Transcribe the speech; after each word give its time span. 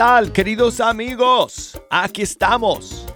¿Qué 0.00 0.06
tal, 0.06 0.32
queridos 0.32 0.80
amigos? 0.80 1.78
Aquí 1.90 2.22
estamos, 2.22 3.06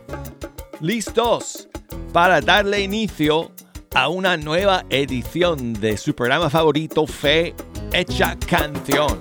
listos 0.83 1.67
para 2.13 2.43
darle 2.43 2.83
inicio 2.83 3.51
a 3.95 4.09
una 4.09 4.37
nueva 4.37 4.85
edición 4.91 5.73
de 5.73 5.97
su 5.97 6.15
programa 6.15 6.51
favorito 6.51 7.07
Fe 7.07 7.55
Hecha 7.91 8.37
Canción. 8.47 9.19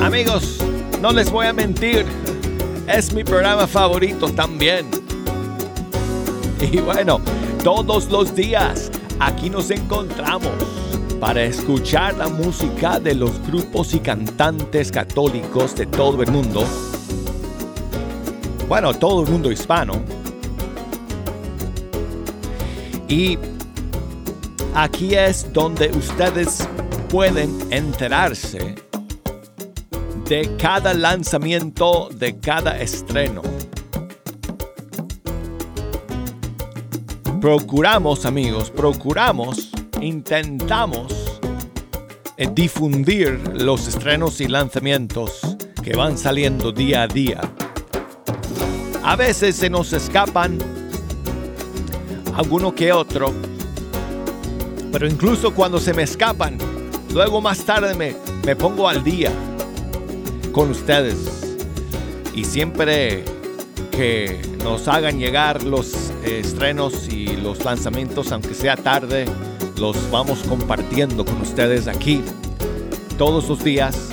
Amigos, 0.00 0.61
no 1.02 1.10
les 1.10 1.32
voy 1.32 1.46
a 1.46 1.52
mentir, 1.52 2.06
es 2.86 3.12
mi 3.12 3.24
programa 3.24 3.66
favorito 3.66 4.28
también. 4.28 4.86
Y 6.60 6.78
bueno, 6.78 7.20
todos 7.64 8.08
los 8.08 8.36
días 8.36 8.88
aquí 9.18 9.50
nos 9.50 9.72
encontramos 9.72 10.52
para 11.18 11.42
escuchar 11.42 12.16
la 12.16 12.28
música 12.28 13.00
de 13.00 13.16
los 13.16 13.44
grupos 13.48 13.94
y 13.94 13.98
cantantes 13.98 14.92
católicos 14.92 15.74
de 15.74 15.86
todo 15.86 16.22
el 16.22 16.30
mundo. 16.30 16.64
Bueno, 18.68 18.94
todo 18.94 19.24
el 19.24 19.28
mundo 19.28 19.50
hispano. 19.50 20.00
Y 23.08 23.40
aquí 24.72 25.16
es 25.16 25.52
donde 25.52 25.88
ustedes 25.88 26.68
pueden 27.08 27.58
enterarse 27.72 28.81
de 30.32 30.56
cada 30.56 30.94
lanzamiento, 30.94 32.08
de 32.10 32.38
cada 32.38 32.80
estreno. 32.80 33.42
Procuramos, 37.38 38.24
amigos, 38.24 38.70
procuramos, 38.70 39.70
intentamos 40.00 41.38
eh, 42.38 42.48
difundir 42.50 43.38
los 43.52 43.86
estrenos 43.86 44.40
y 44.40 44.48
lanzamientos 44.48 45.38
que 45.82 45.94
van 45.94 46.16
saliendo 46.16 46.72
día 46.72 47.02
a 47.02 47.08
día. 47.08 47.42
A 49.04 49.16
veces 49.16 49.56
se 49.56 49.68
nos 49.68 49.92
escapan 49.92 50.56
alguno 52.34 52.74
que 52.74 52.90
otro, 52.90 53.34
pero 54.90 55.06
incluso 55.06 55.52
cuando 55.52 55.78
se 55.78 55.92
me 55.92 56.04
escapan, 56.04 56.56
luego 57.12 57.42
más 57.42 57.62
tarde 57.66 57.92
me, 57.92 58.16
me 58.46 58.56
pongo 58.56 58.88
al 58.88 59.04
día 59.04 59.30
con 60.52 60.70
ustedes. 60.70 61.56
Y 62.34 62.44
siempre 62.44 63.24
que 63.90 64.40
nos 64.62 64.88
hagan 64.88 65.18
llegar 65.18 65.62
los 65.62 66.12
estrenos 66.24 67.08
y 67.08 67.36
los 67.36 67.64
lanzamientos, 67.64 68.32
aunque 68.32 68.54
sea 68.54 68.76
tarde, 68.76 69.26
los 69.76 70.10
vamos 70.10 70.40
compartiendo 70.48 71.24
con 71.24 71.40
ustedes 71.40 71.88
aquí 71.88 72.22
todos 73.18 73.48
los 73.48 73.64
días. 73.64 74.10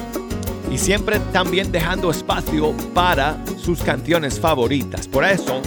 Y 0.71 0.77
siempre 0.77 1.19
también 1.31 1.71
dejando 1.71 2.11
espacio 2.11 2.73
para 2.93 3.43
sus 3.57 3.81
canciones 3.81 4.39
favoritas. 4.39 5.07
Por 5.07 5.25
eso, 5.25 5.61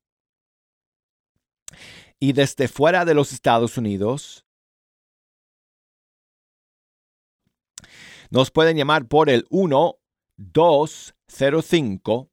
Y 2.21 2.34
desde 2.34 2.69
fuera 2.69 3.06
de 3.06 3.15
los 3.15 3.33
Estados 3.33 3.78
Unidos, 3.78 4.44
nos 8.28 8.50
pueden 8.50 8.77
llamar 8.77 9.09
por 9.09 9.31
el 9.31 9.47
1 9.49 10.00
205 10.41 12.31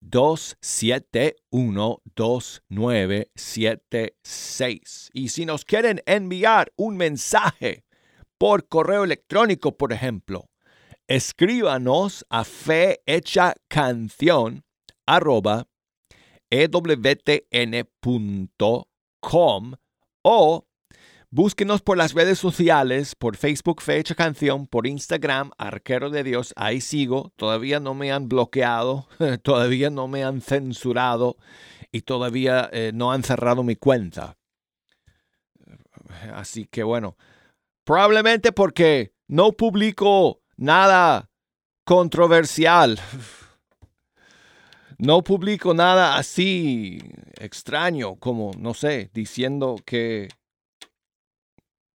271 0.00 2.02
2976. 2.16 5.10
Y 5.12 5.28
si 5.28 5.44
nos 5.44 5.64
quieren 5.64 6.02
enviar 6.06 6.72
un 6.76 6.96
mensaje 6.96 7.84
por 8.38 8.66
correo 8.68 9.04
electrónico, 9.04 9.76
por 9.76 9.92
ejemplo, 9.92 10.48
escríbanos 11.06 12.24
a 12.30 12.44
canción 13.68 14.64
arroba 15.04 15.68
ewtn.com 16.50 17.84
o 20.22 20.66
Búsquenos 21.32 21.80
por 21.80 21.96
las 21.96 22.12
redes 22.12 22.40
sociales, 22.40 23.14
por 23.14 23.36
Facebook 23.36 23.82
Fecha 23.82 24.16
Canción, 24.16 24.66
por 24.66 24.88
Instagram 24.88 25.52
Arquero 25.58 26.10
de 26.10 26.24
Dios. 26.24 26.52
Ahí 26.56 26.80
sigo. 26.80 27.32
Todavía 27.36 27.78
no 27.78 27.94
me 27.94 28.10
han 28.10 28.28
bloqueado, 28.28 29.06
todavía 29.44 29.90
no 29.90 30.08
me 30.08 30.24
han 30.24 30.40
censurado 30.40 31.36
y 31.92 32.00
todavía 32.00 32.68
eh, 32.72 32.90
no 32.92 33.12
han 33.12 33.22
cerrado 33.22 33.62
mi 33.62 33.76
cuenta. 33.76 34.38
Así 36.34 36.66
que 36.66 36.82
bueno, 36.82 37.16
probablemente 37.84 38.50
porque 38.50 39.14
no 39.28 39.52
publico 39.52 40.42
nada 40.56 41.30
controversial. 41.84 42.98
No 44.98 45.22
publico 45.22 45.74
nada 45.74 46.16
así 46.16 46.98
extraño 47.38 48.16
como, 48.16 48.50
no 48.58 48.74
sé, 48.74 49.10
diciendo 49.14 49.76
que 49.86 50.28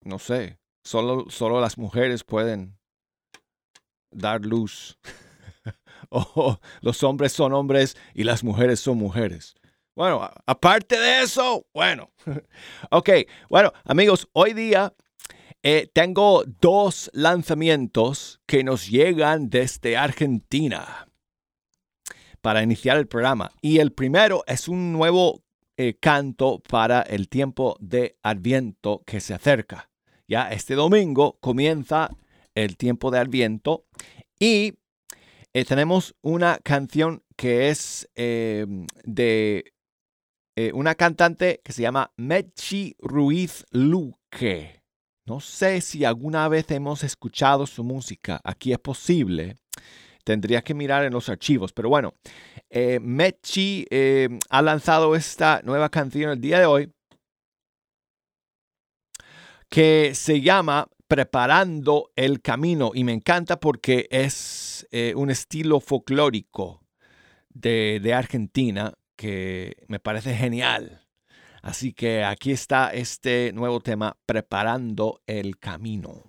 no 0.04 0.19
sé, 0.19 0.59
solo, 0.84 1.26
solo 1.31 1.60
las 1.60 1.78
mujeres 1.78 2.25
pueden 2.25 2.78
dar 4.10 4.44
luz. 4.44 4.98
o 6.10 6.60
los 6.81 7.03
hombres 7.03 7.32
son 7.32 7.53
hombres 7.53 7.97
y 8.15 8.25
las 8.25 8.44
mujeres 8.44 8.81
son 8.81 8.98
mujeres. 8.98 9.54
Bueno, 9.97 10.28
aparte 10.47 10.98
de 10.98 11.22
eso, 11.22 11.66
bueno. 11.72 12.10
ok, 12.91 13.10
bueno, 13.48 13.72
amigos, 13.84 14.28
hoy 14.32 14.53
día 14.53 14.92
eh, 15.62 15.88
tengo 15.92 16.44
dos 16.60 17.10
lanzamientos 17.15 18.41
que 18.44 18.65
nos 18.65 18.88
llegan 18.88 19.50
desde 19.50 19.97
Argentina 19.97 21.09
para 22.41 22.62
iniciar 22.62 22.98
el 22.98 23.06
programa. 23.06 23.53
Y 23.62 23.78
el 23.78 23.92
primero 23.92 24.42
es 24.47 24.69
un 24.69 24.92
nuevo 24.92 25.42
eh, 25.76 25.97
canto 25.98 26.60
para 26.69 27.00
el 27.03 27.28
tiempo 27.28 27.76
de 27.81 28.19
Adviento 28.22 29.03
que 29.06 29.21
se 29.21 29.32
acerca. 29.32 29.91
Ya 30.26 30.50
este 30.50 30.74
domingo 30.74 31.36
comienza 31.40 32.10
el 32.54 32.76
tiempo 32.76 33.10
de 33.10 33.18
Adviento 33.18 33.84
y 34.38 34.74
eh, 35.52 35.64
tenemos 35.64 36.15
una 36.22 36.59
canción 36.62 37.22
que 37.36 37.68
es 37.68 38.09
em, 38.15 38.86
de 39.04 39.72
eh, 40.56 40.72
una 40.72 40.94
cantante 40.94 41.60
que 41.62 41.72
se 41.72 41.82
llama 41.82 42.12
Mechi 42.16 42.97
Ruiz 42.98 43.65
Luque. 43.71 44.82
No 45.26 45.41
sé 45.41 45.80
si 45.80 46.04
alguna 46.04 46.48
vez 46.48 46.70
hemos 46.70 47.04
escuchado 47.04 47.66
su 47.66 47.84
música. 47.84 48.41
Aquí 48.44 48.72
es 48.72 48.78
posible. 48.78 49.56
Tendría 50.22 50.62
que 50.62 50.74
mirar 50.74 51.04
en 51.04 51.12
los 51.12 51.28
archivos. 51.28 51.72
Pero 51.72 51.88
bueno, 51.88 52.15
eh, 52.70 52.98
Mechi 53.00 53.86
em, 53.91 54.38
ha 54.48 54.62
lanzado 54.62 55.15
esta 55.15 55.60
nueva 55.65 55.88
canción 55.91 56.30
el 56.30 56.41
día 56.41 56.59
de 56.59 56.66
hoy 56.66 56.92
que 59.69 60.15
se 60.15 60.41
llama 60.41 60.89
Preparando 61.09 62.11
el 62.16 62.41
Camino 62.41 62.93
y 62.95 63.05
me 63.05 63.13
encanta 63.13 63.61
porque 63.61 64.09
es 64.11 64.87
eh, 64.91 65.13
un 65.16 65.31
estilo 65.31 65.81
folclórico 65.81 66.83
de, 67.51 68.01
de 68.03 68.15
Argentina 68.15 68.95
que 69.16 69.77
me 69.89 70.01
parece 70.01 70.34
genial. 70.34 71.03
Así 71.63 71.93
que 71.93 72.25
aquí 72.25 72.53
está 72.53 72.93
este 72.93 73.53
nuevo 73.55 73.81
tema, 73.81 74.16
Preparando 74.27 75.22
el 75.27 75.59
Camino. 75.59 76.25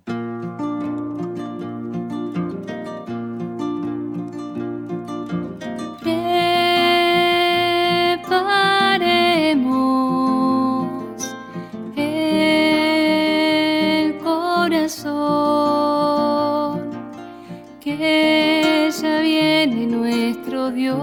Que 17.79 18.89
ya 19.01 19.19
viene 19.21 19.85
nuestro 19.87 20.71
Dios, 20.71 20.97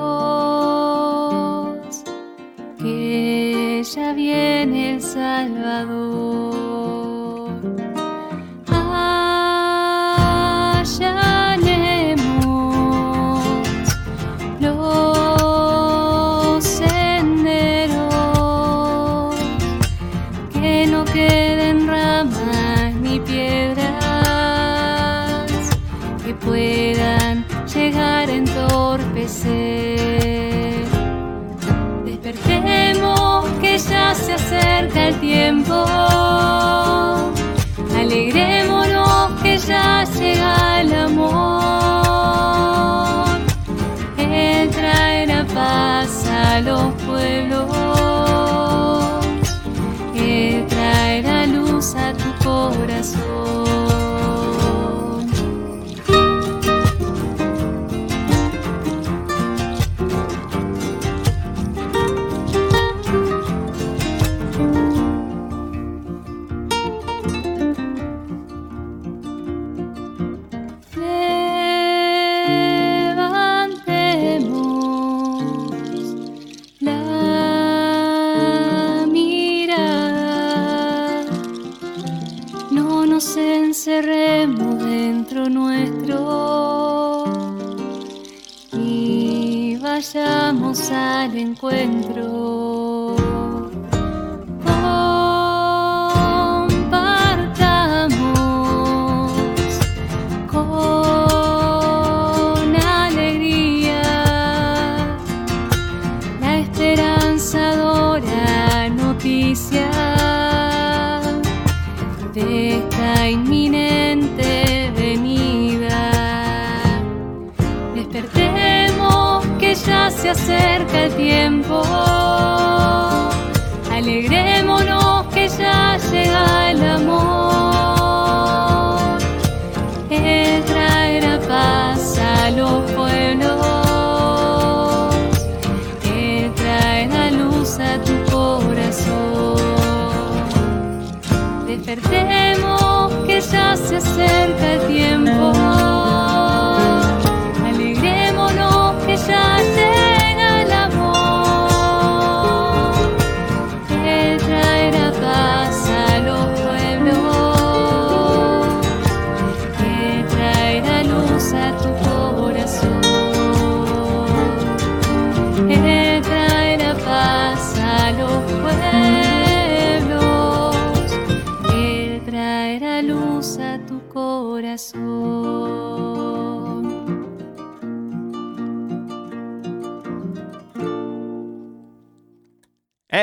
que 2.78 3.82
ya 3.84 4.12
viene 4.12 4.94
el 4.94 5.02
Salvador. 5.02 6.51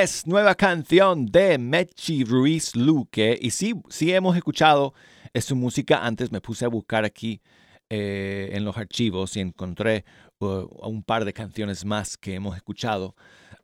Es 0.02 0.26
nueva 0.26 0.56
canción 0.56 1.26
de 1.26 1.58
Mechi 1.58 2.24
Ruiz 2.24 2.74
Luque. 2.74 3.38
Y 3.42 3.52
sí, 3.52 3.74
sí 3.90 4.14
hemos 4.14 4.38
escuchado 4.38 4.94
su 5.36 5.58
música. 5.58 6.06
Antes 6.06 6.32
me 6.32 6.40
puse 6.40 6.64
a 6.64 6.70
buscar 6.70 7.04
aquí 7.04 7.42
eh, 7.90 8.50
en 8.54 8.64
los 8.64 8.78
archivos 8.78 9.36
y 9.36 9.42
encontré 9.42 10.06
uh, 10.40 10.66
un 10.88 11.04
par 11.04 11.26
de 11.26 11.34
canciones 11.34 11.84
más 11.84 12.16
que 12.16 12.36
hemos 12.36 12.56
escuchado 12.56 13.18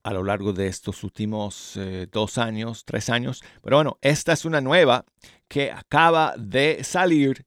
a 0.03 0.11
lo 0.11 0.25
largo 0.25 0.51
de 0.51 0.67
estos 0.67 1.05
últimos 1.05 1.77
eh, 1.77 2.07
dos 2.11 2.37
años, 2.37 2.83
tres 2.83 3.09
años. 3.09 3.41
Pero 3.63 3.77
bueno, 3.77 3.97
esta 4.01 4.33
es 4.33 4.43
una 4.43 4.59
nueva 4.59 5.05
que 5.47 5.71
acaba 5.71 6.35
de 6.37 6.83
salir 6.83 7.45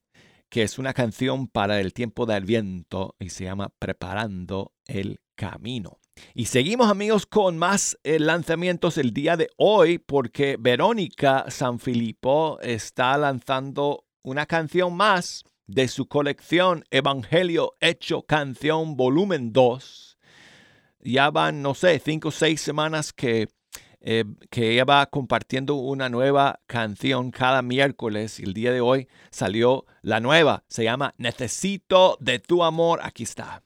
que 0.49 0.63
es 0.63 0.79
una 0.79 0.95
canción 0.95 1.47
para 1.47 1.79
el 1.79 1.93
tiempo 1.93 2.25
del 2.25 2.47
viento 2.47 3.17
y 3.19 3.29
se 3.29 3.45
llama 3.45 3.69
Preparando 3.79 4.73
el 4.87 5.21
Camino. 5.35 5.98
Y 6.35 6.47
seguimos 6.47 6.91
amigos 6.91 7.27
con 7.27 7.59
más 7.59 7.99
eh, 8.05 8.19
lanzamientos 8.19 8.99
el 8.99 9.13
día 9.13 9.37
de 9.37 9.49
hoy 9.57 9.99
porque 9.99 10.57
Verónica 10.59 11.47
Sanfilippo 11.49 12.59
está 12.61 13.17
lanzando 13.17 14.05
una 14.23 14.47
canción 14.47 14.97
más 14.97 15.45
de 15.67 15.89
su 15.89 16.07
colección 16.07 16.85
Evangelio 16.91 17.75
Hecho 17.81 18.23
Canción 18.23 18.97
Volumen 18.97 19.53
2. 19.53 20.19
Ya 21.01 21.31
van, 21.31 21.63
no 21.63 21.75
sé, 21.75 22.01
cinco 22.05 22.29
o 22.29 22.33
seis 22.33 22.61
semanas 22.61 23.13
que 23.13 23.49
eh, 24.01 24.25
que 24.51 24.73
ella 24.73 24.85
va 24.85 25.07
compartiendo 25.07 25.75
una 25.75 26.09
nueva 26.09 26.61
canción 26.67 27.33
cada 27.33 27.63
miércoles 27.63 28.39
y 28.39 28.45
el 28.45 28.55
día 28.55 28.73
de 28.73 28.81
hoy 28.81 29.09
salió 29.31 29.87
la 30.03 30.21
nueva. 30.21 30.65
Se 30.69 30.85
llama 30.85 31.15
Necesito 31.19 32.17
de 32.21 32.39
tu 32.39 32.63
amor. 32.63 33.01
Aquí 33.03 33.25
está. 33.25 33.63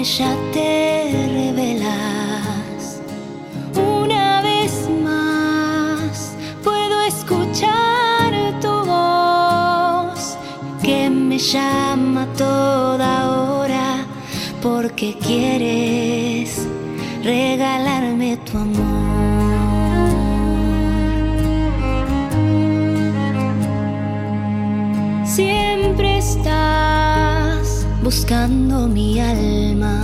Ella 0.00 0.34
te 0.54 1.10
revelas. 1.34 3.02
Una 3.76 4.40
vez 4.40 4.88
más 5.04 6.34
puedo 6.64 7.02
escuchar 7.02 8.32
tu 8.62 8.72
voz 8.92 10.38
que 10.82 11.10
me 11.10 11.38
llama 11.38 12.26
toda 12.38 13.12
hora 13.28 14.06
porque 14.62 15.18
quieres 15.18 16.66
regalarme 17.22 18.38
tu 18.38 18.56
amor. 18.56 19.20
Siempre 25.26 26.18
estás 26.18 26.89
buscando 28.10 28.88
mi 28.88 29.20
alma 29.20 29.96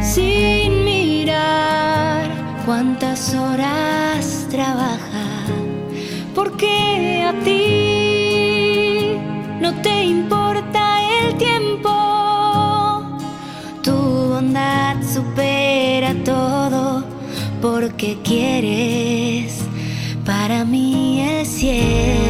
sin 0.00 0.82
mirar 0.82 2.22
cuántas 2.64 3.34
horas 3.34 4.46
trabaja, 4.50 5.26
porque 6.34 7.22
a 7.30 7.32
ti 7.44 9.18
no 9.60 9.74
te 9.82 10.04
importa 10.04 10.82
el 11.18 11.36
tiempo. 11.36 11.92
Tu 13.82 13.92
bondad 13.92 14.96
supera 15.02 16.14
todo, 16.24 17.04
porque 17.60 18.16
quieres 18.24 19.58
para 20.24 20.64
mí 20.64 21.20
el 21.20 21.44
cielo. 21.44 22.23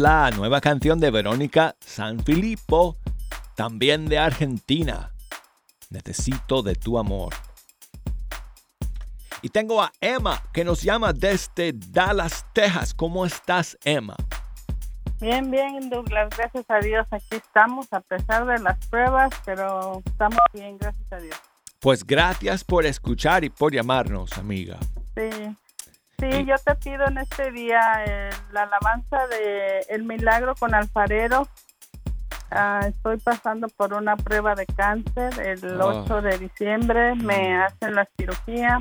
La 0.00 0.30
nueva 0.30 0.62
canción 0.62 0.98
de 0.98 1.10
Verónica 1.10 1.76
Sanfilippo, 1.78 2.96
también 3.54 4.06
de 4.06 4.18
Argentina. 4.18 5.12
Necesito 5.90 6.62
de 6.62 6.74
tu 6.74 6.98
amor. 6.98 7.34
Y 9.42 9.50
tengo 9.50 9.82
a 9.82 9.92
Emma 10.00 10.42
que 10.54 10.64
nos 10.64 10.82
llama 10.82 11.12
desde 11.12 11.74
Dallas, 11.74 12.46
Texas. 12.54 12.94
¿Cómo 12.94 13.26
estás, 13.26 13.76
Emma? 13.84 14.16
Bien, 15.20 15.50
bien, 15.50 15.90
Douglas, 15.90 16.30
gracias 16.34 16.64
a 16.68 16.78
Dios. 16.78 17.06
Aquí 17.10 17.36
estamos 17.36 17.92
a 17.92 18.00
pesar 18.00 18.46
de 18.46 18.58
las 18.58 18.78
pruebas, 18.86 19.34
pero 19.44 20.00
estamos 20.06 20.38
bien, 20.54 20.78
gracias 20.78 21.12
a 21.12 21.16
Dios. 21.18 21.36
Pues 21.78 22.06
gracias 22.06 22.64
por 22.64 22.86
escuchar 22.86 23.44
y 23.44 23.50
por 23.50 23.74
llamarnos, 23.74 24.38
amiga. 24.38 24.78
Sí, 25.14 25.56
sí, 26.20 26.44
yo 26.46 26.54
te 26.64 26.74
pido 26.76 27.06
en 27.06 27.18
este 27.18 27.50
día 27.50 27.80
eh, 28.06 28.30
la 28.52 28.62
alabanza 28.62 29.26
de 29.28 29.80
El 29.88 30.04
Milagro 30.04 30.54
con 30.54 30.74
Alfarero. 30.74 31.48
Ah, 32.50 32.80
estoy 32.86 33.16
pasando 33.18 33.68
por 33.68 33.94
una 33.94 34.16
prueba 34.16 34.54
de 34.54 34.66
cáncer 34.66 35.32
el 35.40 35.80
Oh. 35.80 36.02
8 36.04 36.22
de 36.22 36.38
diciembre, 36.38 37.14
me 37.14 37.56
hacen 37.62 37.94
la 37.94 38.08
cirugía 38.16 38.78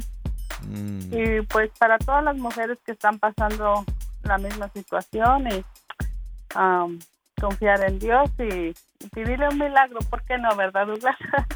Mm, 0.67 1.13
y 1.13 1.41
pues 1.43 1.71
para 1.79 1.97
todas 1.99 2.21
las 2.21 2.35
mujeres 2.35 2.77
que 2.85 2.91
están 2.91 3.17
pasando 3.17 3.85
la 4.23 4.37
misma 4.37 4.69
situación 4.73 5.47
y 5.47 5.63
am, 6.53 6.99
confiar 7.39 7.81
en 7.85 7.97
Dios 7.97 8.29
y, 8.39 8.73
y 8.99 9.07
pedirle 9.13 9.47
un 9.47 9.57
milagro, 9.57 9.99
¿por 10.09 10.21
qué 10.25 10.37
no, 10.37 10.53
verdad, 10.57 10.85
Douglas? 10.87 11.15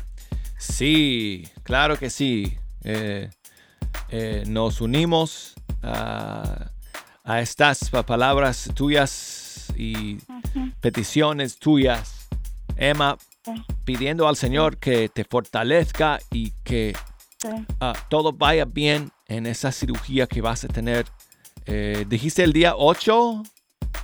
Sí, 0.57 1.43
claro 1.63 1.97
que 1.97 2.09
sí. 2.09 2.57
Eh, 2.85 3.29
eh, 4.07 4.43
nos 4.47 4.79
unimos 4.79 5.55
a, 5.83 6.71
a 7.23 7.39
estas 7.41 7.89
pa- 7.89 8.03
palabras 8.03 8.69
tuyas 8.73 9.67
y 9.75 10.17
peticiones 10.79 11.57
tuyas, 11.59 12.27
Emma, 12.75 13.17
pidiendo 13.85 14.27
al 14.27 14.35
Señor 14.35 14.77
que 14.77 15.09
te 15.09 15.23
fortalezca 15.23 16.19
y 16.31 16.51
que 16.63 16.95
Sí. 17.37 17.49
ah, 17.81 17.93
todo 18.09 18.31
vaya 18.31 18.63
bien 18.63 19.11
en 19.27 19.45
esa 19.47 19.71
cirugía 19.73 20.27
que 20.27 20.39
vas 20.39 20.63
a 20.63 20.69
tener. 20.69 21.05
Eh, 21.65 22.05
¿Dijiste 22.07 22.41
el 22.41 22.53
día 22.53 22.73
8? 22.77 23.43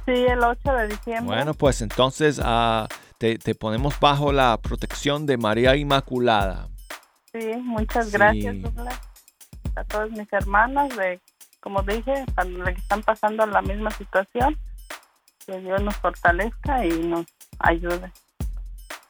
Sí, 0.06 0.12
el 0.12 0.44
8 0.44 0.74
de 0.74 0.88
diciembre. 0.90 1.26
Bueno, 1.38 1.54
pues 1.54 1.82
entonces 1.82 2.42
ah, 2.44 2.86
te, 3.18 3.38
te 3.38 3.56
ponemos 3.56 3.98
bajo 4.02 4.34
la 4.34 4.58
protección 4.62 5.26
de 5.26 5.38
María 5.38 5.78
Inmaculada. 5.78 6.68
Sí, 7.32 7.48
muchas 7.64 8.08
Sí. 8.08 8.12
gracias, 8.12 8.62
Douglas. 8.62 9.00
A 9.76 9.84
todos 9.86 10.12
mis 10.12 10.28
hermanos, 10.34 10.94
de, 10.98 11.22
como 11.60 11.82
dije, 11.84 12.26
para 12.36 12.50
los 12.50 12.68
que 12.70 12.80
están 12.80 13.02
pasando 13.04 13.46
la 13.46 13.62
misma 13.62 13.92
situación, 13.92 14.58
que 15.46 15.60
Dios 15.60 15.82
nos 15.82 15.96
fortalezca 15.98 16.86
y 16.86 16.90
nos 17.00 17.26
ayude. 17.60 18.12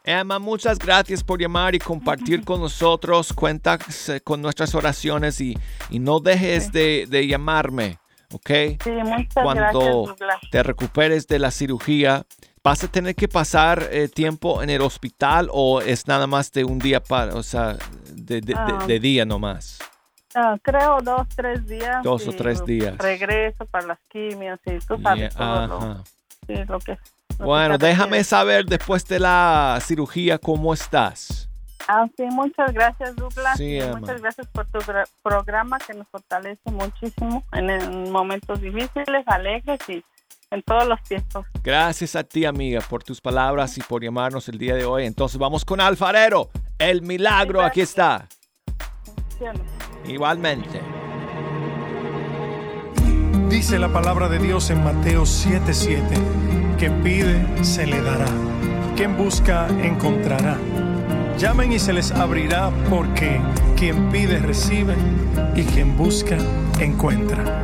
Emma, 0.04 0.40
muchas 0.40 0.80
gracias 0.80 1.24
por 1.24 1.40
llamar 1.40 1.76
y 1.76 1.80
compartir 1.80 2.44
con 2.44 2.62
nosotros. 2.62 3.32
Cuentas 3.34 4.10
eh, 4.10 4.22
con 4.22 4.42
nuestras 4.42 4.74
oraciones 4.74 5.40
y, 5.42 5.58
y 5.90 6.00
no 6.00 6.20
dejes 6.20 6.66
Sí. 6.66 6.72
de, 6.72 7.06
de 7.08 7.28
llamarme, 7.28 8.00
¿ok? 8.32 8.50
Sí, 8.84 8.90
muchas 9.04 9.44
Cuando 9.44 10.16
gracias, 10.18 10.50
te 10.52 10.64
recuperes 10.64 11.28
de 11.28 11.38
la 11.38 11.52
cirugía, 11.52 12.26
¿vas 12.64 12.84
a 12.84 12.88
tener 12.88 13.14
que 13.14 13.28
pasar 13.28 13.88
eh, 13.92 14.08
tiempo 14.08 14.64
en 14.64 14.70
el 14.72 14.82
hospital 14.82 15.50
o 15.52 15.82
es 15.82 16.08
nada 16.08 16.26
más 16.26 16.52
de 16.54 16.64
un 16.64 16.80
día 16.80 17.04
para, 17.04 17.36
o 17.36 17.44
sea, 17.44 17.78
de, 18.12 18.42
de- 18.42 18.42
de- 18.42 18.56
Ah. 18.56 18.86
de 18.88 19.00
día 19.00 19.26
nomás? 19.26 19.78
Ah, 20.36 20.58
creo 20.62 21.00
dos, 21.02 21.28
tres 21.36 21.66
días. 21.68 22.04
Dos 22.04 22.28
o 22.28 22.32
tres 22.32 22.64
días. 22.66 22.98
Regreso 22.98 23.66
para 23.66 23.88
las 23.88 24.00
quimios 24.10 24.60
y 24.66 24.78
tú 24.80 25.00
sabes 25.02 25.20
Yeah, 25.20 25.30
todo 25.30 25.68
lo, 25.68 26.04
sí, 26.48 26.64
lo 26.68 26.80
que... 26.80 26.98
lo 27.40 27.46
Bueno, 27.46 27.78
déjame 27.78 28.24
saber 28.24 28.66
después 28.66 29.06
de 29.06 29.20
la 29.20 29.80
cirugía 29.82 30.38
cómo 30.38 30.74
estás. 30.74 31.50
Ah, 31.88 32.06
sí, 32.16 32.24
muchas 32.26 32.72
gracias, 32.72 33.16
Douglas. 33.16 33.58
Sí, 33.58 33.80
muchas 33.98 34.22
gracias 34.22 34.46
por 34.48 34.66
tu 34.68 34.78
gra- 34.80 35.08
programa 35.24 35.80
que 35.80 35.96
nos 35.96 36.08
fortalece 36.10 36.62
muchísimo 36.72 37.44
en, 37.54 37.72
en 37.72 38.12
momentos 38.12 38.62
difíciles, 38.62 39.24
alegres 39.26 39.80
y 39.88 40.04
en 40.52 40.62
todos 40.62 40.88
los 40.88 41.02
tiempos. 41.04 41.48
Gracias 41.64 42.16
a 42.16 42.24
ti, 42.24 42.46
amiga, 42.46 42.82
por 42.82 43.04
tus 43.04 43.20
palabras 43.20 43.76
y 43.80 43.82
por 43.82 44.04
llamarnos 44.04 44.48
el 44.50 44.60
día 44.60 44.76
de 44.76 44.86
hoy. 44.86 45.06
Entonces 45.08 45.40
vamos 45.40 45.66
con 45.66 45.82
Alfarero. 45.82 46.52
El 46.78 47.02
milagro, 47.02 47.64
aquí 47.64 47.82
está. 47.82 48.28
Igualmente. 50.06 50.82
Dice 53.50 53.80
la 53.80 53.92
palabra 53.92 54.30
de 54.30 54.40
Dios 54.40 54.70
en 54.70 54.84
Mateo 54.84 55.26
7:7, 55.26 56.04
que 56.78 56.90
pide, 56.90 57.64
se 57.64 57.86
le 57.86 58.02
dará, 58.02 58.28
quien 58.96 59.18
busca, 59.18 59.68
encontrará. 59.82 60.58
Llamen 61.38 61.72
y 61.72 61.80
se 61.80 61.94
les 61.94 62.12
abrirá 62.12 62.70
porque 62.90 63.40
quien 63.78 64.10
pide 64.10 64.40
recibe 64.40 64.96
y 65.56 65.64
quien 65.64 65.96
busca 65.96 66.38
encuentra. 66.80 67.64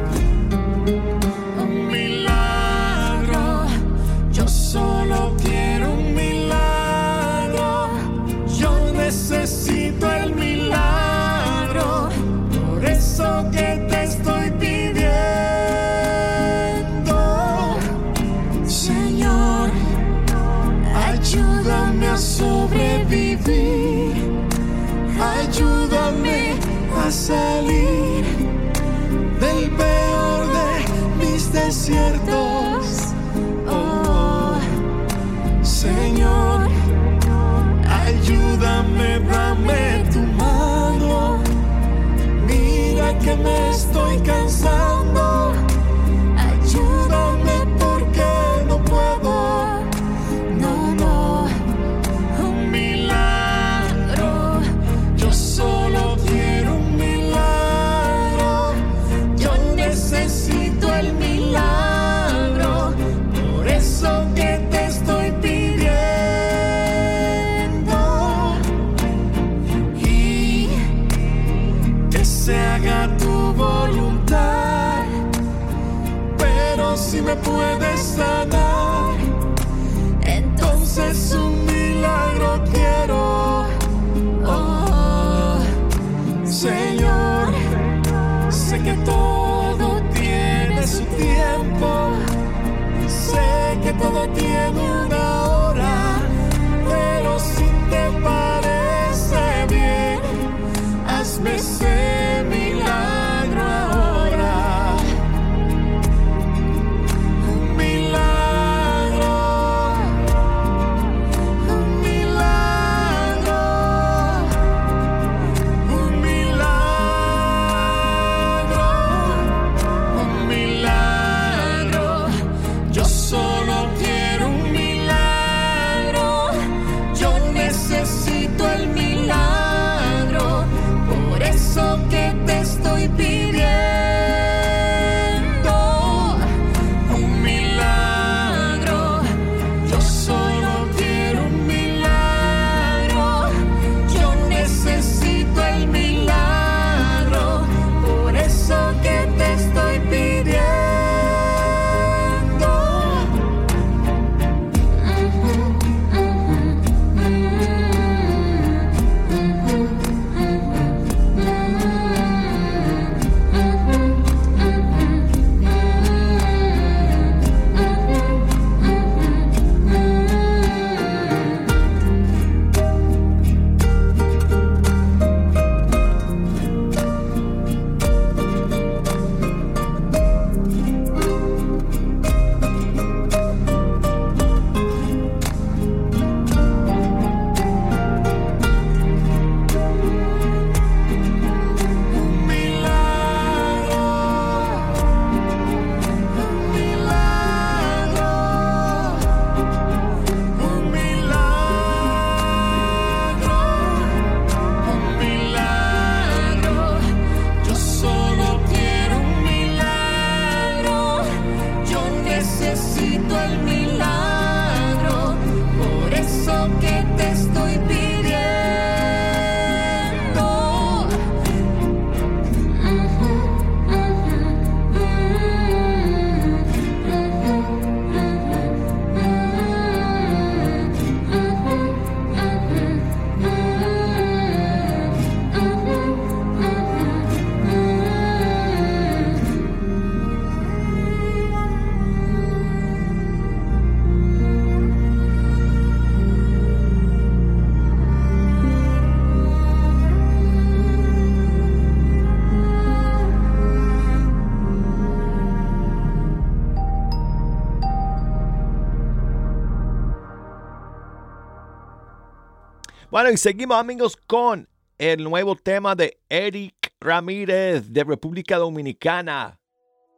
Bueno, 263.16 263.32
y 263.32 263.38
seguimos 263.38 263.78
amigos 263.78 264.18
con 264.28 264.68
el 264.98 265.24
nuevo 265.24 265.56
tema 265.56 265.96
de 265.96 266.20
Eric 266.28 266.92
Ramírez 267.00 267.94
de 267.94 268.04
República 268.04 268.58
Dominicana. 268.58 269.58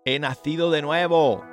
He 0.03 0.17
nacido 0.17 0.71
de 0.71 0.81
nuevo. 0.81 1.45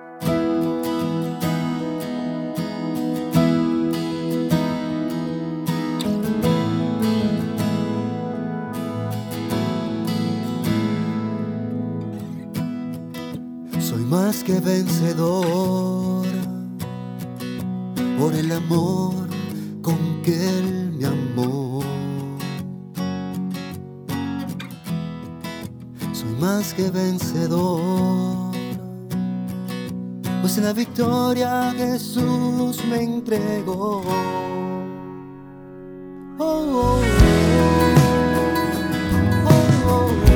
Soy 13.80 14.02
más 14.04 14.42
que 14.44 14.60
vencedor 14.60 16.26
por 18.18 18.32
el 18.32 18.50
amor 18.50 19.28
con 19.82 20.22
que 20.22 20.32
él 20.32 20.93
me 20.98 21.06
amó. 21.06 21.82
Soy 26.12 26.30
más 26.40 26.72
que 26.74 26.90
vencedor, 26.90 28.52
pues 30.40 30.58
la 30.58 30.72
victoria 30.72 31.72
Jesús 31.76 32.84
me 32.86 33.02
entregó. 33.02 34.02
Oh, 36.38 36.44
oh, 36.46 37.00
oh, 39.86 40.33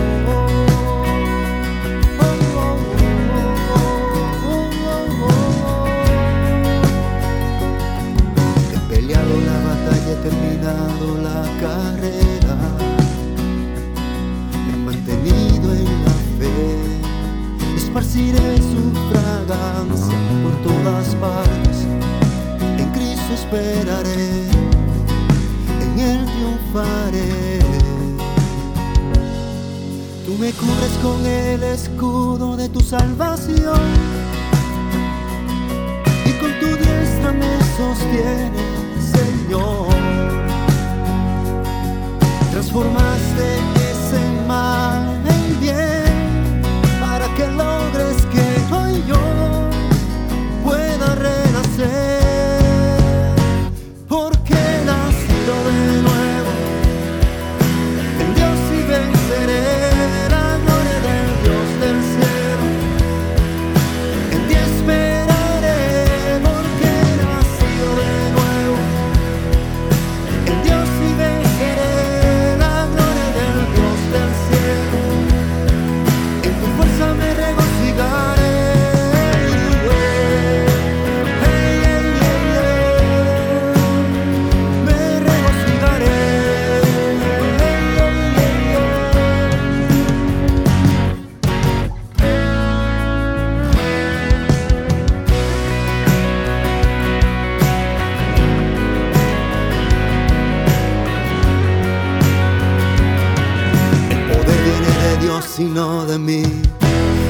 viene 105.41 106.07
de 106.07 106.19
mí. 106.19 106.43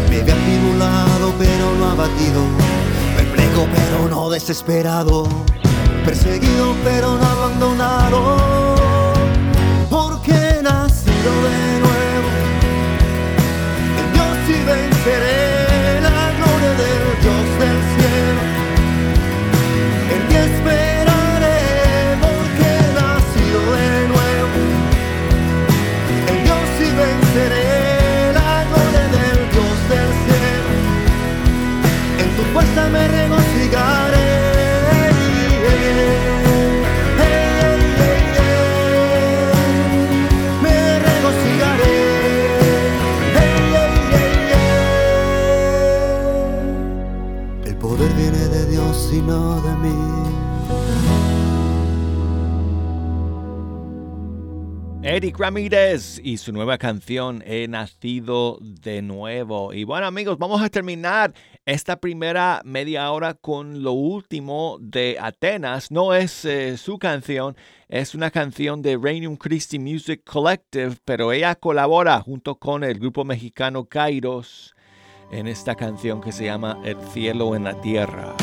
Me 0.09 0.23
ve 0.23 0.33
atribulado 0.33 1.35
pero 1.38 1.75
no 1.79 1.90
abatido. 1.90 2.42
Perplejo 3.16 3.66
pero 3.75 4.09
no 4.09 4.31
desesperado. 4.31 5.29
Perseguido 6.05 6.75
pero 6.85 7.16
no 7.16 7.25
abandonado. 7.25 8.75
Porque 9.90 10.33
he 10.33 10.62
nacido 10.62 11.33
de 11.47 11.81
nuevo. 11.85 12.31
En 13.99 14.12
Dios 14.14 14.38
y 14.49 14.64
venceré 14.64 15.38
fuerza 32.59 32.88
me 32.88 33.07
regocijaré. 33.07 34.29
Me 40.62 40.99
regocijaré. 41.09 41.97
El 47.64 47.77
poder 47.77 48.12
viene 48.14 48.49
de 48.49 48.71
Dios 48.71 49.11
y 49.12 49.21
no 49.21 49.61
de 49.61 49.77
mí. 49.77 50.18
Eric 55.01 55.38
Ramírez 55.38 56.21
y 56.23 56.37
su 56.37 56.53
nueva 56.53 56.77
canción 56.77 57.42
He 57.47 57.66
nacido 57.66 58.59
de 58.61 59.01
nuevo. 59.01 59.73
Y 59.73 59.85
bueno 59.85 60.07
amigos, 60.07 60.38
vamos 60.38 60.61
a 60.61 60.68
terminar 60.68 61.33
esta 61.69 61.97
primera 62.01 62.63
media 62.65 63.13
hora 63.13 63.35
con 63.35 63.83
lo 63.83 63.93
último 63.93 64.79
de 64.81 65.19
Atenas. 65.21 65.91
No 65.91 66.15
es 66.15 66.47
eh, 66.47 66.79
su 66.79 66.99
canción, 66.99 67.59
es 67.91 68.15
una 68.15 68.31
canción 68.31 68.81
de 68.81 68.97
Regnum 68.97 69.37
Christi 69.37 69.79
Music 69.79 70.23
Collective, 70.25 70.97
pero 71.05 71.31
ella 71.31 71.55
colabora 71.57 72.23
junto 72.23 72.55
con 72.55 72.85
el 72.85 72.99
grupo 72.99 73.23
mexicano 73.23 73.85
Kairos 73.85 74.75
en 75.31 75.47
esta 75.47 75.75
canción 75.75 76.23
que 76.23 76.33
se 76.33 76.47
llama 76.47 76.81
El 76.87 76.97
cielo 77.13 77.55
en 77.55 77.65
la 77.65 77.79
tierra. 77.83 78.35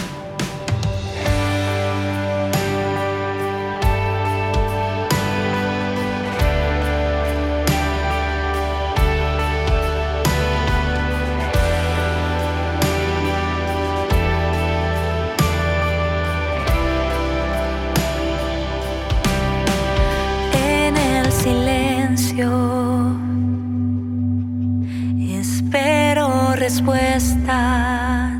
Respuestas. 26.65 28.34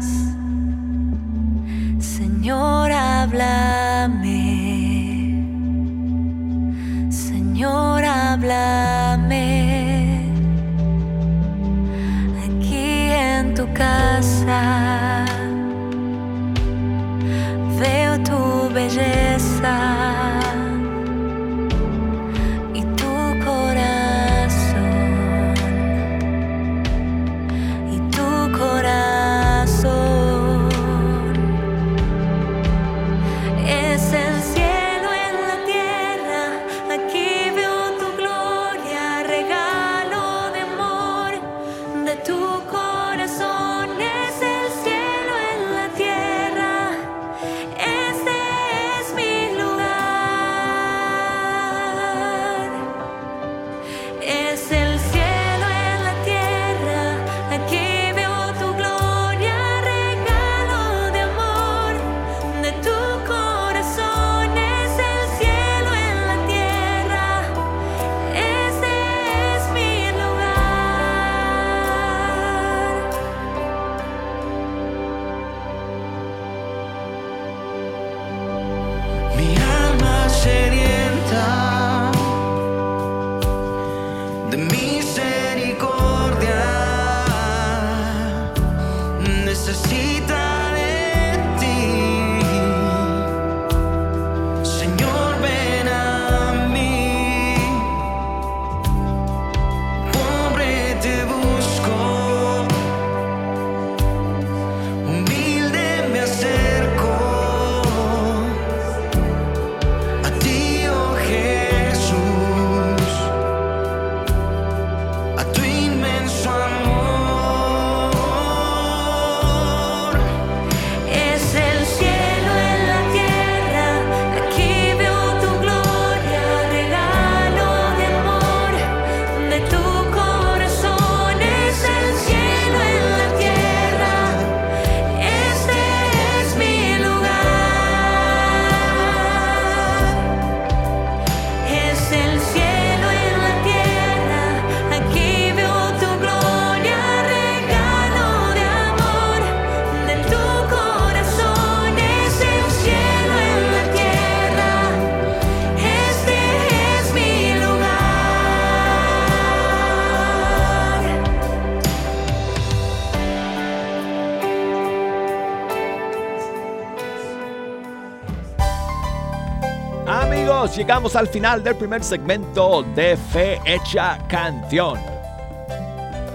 Llegamos 170.76 171.16
al 171.16 171.28
final 171.28 171.64
del 171.64 171.76
primer 171.76 172.04
segmento 172.04 172.84
de 172.96 173.16
Fe 173.16 173.62
Hecha 173.66 174.18
Canción. 174.28 175.00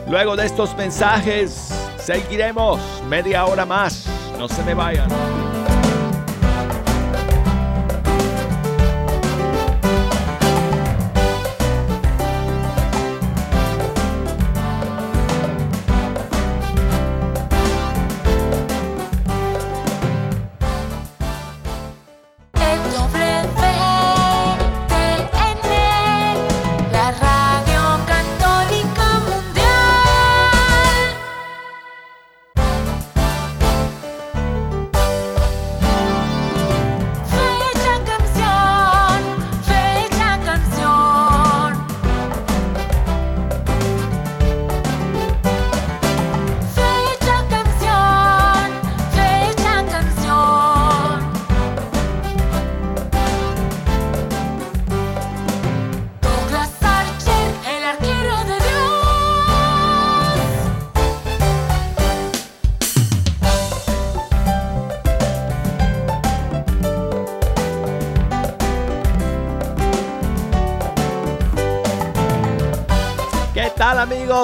Luego 0.09 0.35
de 0.35 0.47
estos 0.47 0.75
mensajes, 0.77 1.71
seguiremos 1.99 2.81
media 3.09 3.45
hora 3.45 3.67
más. 3.67 4.07
No 4.39 4.49
se 4.49 4.63
me 4.65 4.75
vayan. 4.75 5.30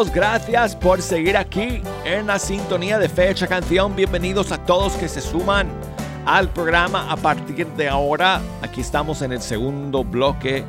Gracias 0.05 0.77
por 0.77 1.01
seguir 1.01 1.39
aquí 1.39 1.81
en 2.05 2.27
la 2.27 2.39
sintonía 2.39 2.99
de 2.99 3.09
Fecha 3.09 3.47
Canción. 3.47 3.97
Bienvenidos 3.97 4.53
a 4.53 4.59
todos 4.59 4.93
que 4.93 5.09
se 5.09 5.23
suman 5.23 5.69
al 6.27 6.51
programa 6.51 7.11
a 7.11 7.17
partir 7.17 7.67
de 7.67 7.89
ahora. 7.89 8.43
Aquí 8.61 8.83
estamos 8.83 9.23
en 9.23 9.33
el 9.33 9.41
segundo 9.41 10.05
bloque 10.05 10.67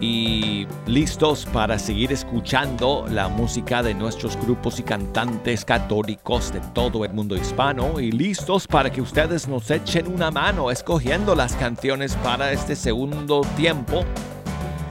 y 0.00 0.66
listos 0.86 1.46
para 1.46 1.78
seguir 1.78 2.10
escuchando 2.10 3.06
la 3.08 3.28
música 3.28 3.84
de 3.84 3.94
nuestros 3.94 4.36
grupos 4.36 4.80
y 4.80 4.82
cantantes 4.82 5.64
católicos 5.64 6.52
de 6.52 6.58
todo 6.74 7.04
el 7.04 7.12
mundo 7.12 7.36
hispano 7.36 8.00
y 8.00 8.10
listos 8.10 8.66
para 8.66 8.90
que 8.90 9.00
ustedes 9.00 9.46
nos 9.46 9.70
echen 9.70 10.12
una 10.12 10.32
mano 10.32 10.72
escogiendo 10.72 11.36
las 11.36 11.54
canciones 11.54 12.16
para 12.16 12.50
este 12.50 12.74
segundo 12.74 13.42
tiempo. 13.56 14.04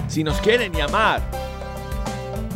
Si 0.07 0.23
nos 0.23 0.39
quieren 0.39 0.71
llamar 0.71 1.42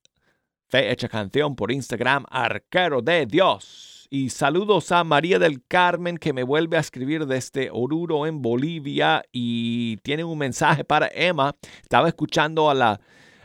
Fe 0.70 0.92
Hecha 0.92 1.08
Canción 1.08 1.56
por 1.56 1.72
Instagram 1.72 2.26
Arquero 2.30 3.02
de 3.02 3.26
Dios. 3.26 4.06
Y 4.10 4.32
saludos 4.32 4.92
a 4.92 5.06
María 5.06 5.40
del 5.40 5.64
Carmen 5.66 6.18
que 6.18 6.34
me 6.34 6.44
vuelve 6.44 6.76
a 6.76 6.82
escribir 6.82 7.26
desde 7.26 7.70
Oruro 7.72 8.26
en 8.26 8.42
Bolivia 8.42 9.24
y 9.32 9.96
tiene 9.98 10.26
un 10.26 10.38
mensaje 10.38 10.84
para 10.84 11.10
Emma. 11.14 11.56
Estaba 11.82 12.10
escuchando 12.10 12.70
a 12.70 12.74
la 12.74 13.00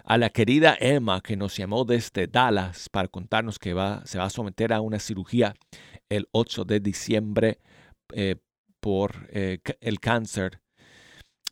a 0.04 0.18
la 0.18 0.30
querida 0.30 0.76
Emma 0.78 1.20
que 1.20 1.36
nos 1.36 1.56
llamó 1.56 1.84
desde 1.84 2.26
Dallas 2.26 2.88
para 2.88 3.08
contarnos 3.08 3.58
que 3.58 3.72
va, 3.72 4.04
se 4.04 4.18
va 4.18 4.24
a 4.24 4.30
someter 4.30 4.72
a 4.72 4.80
una 4.80 4.98
cirugía 4.98 5.54
el 6.08 6.28
8 6.32 6.64
de 6.64 6.80
diciembre 6.80 7.58
eh, 8.12 8.36
por 8.80 9.28
eh, 9.30 9.60
el 9.80 10.00
cáncer 10.00 10.60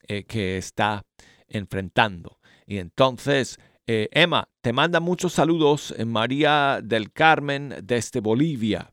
eh, 0.08 0.24
que 0.24 0.58
está 0.58 1.02
enfrentando. 1.48 2.38
Y 2.66 2.78
entonces, 2.78 3.58
Emma, 3.86 4.48
te 4.60 4.72
manda 4.72 5.00
muchos 5.00 5.32
saludos 5.32 5.92
María 6.06 6.80
del 6.80 7.12
Carmen 7.12 7.74
desde 7.82 8.20
Bolivia 8.20 8.92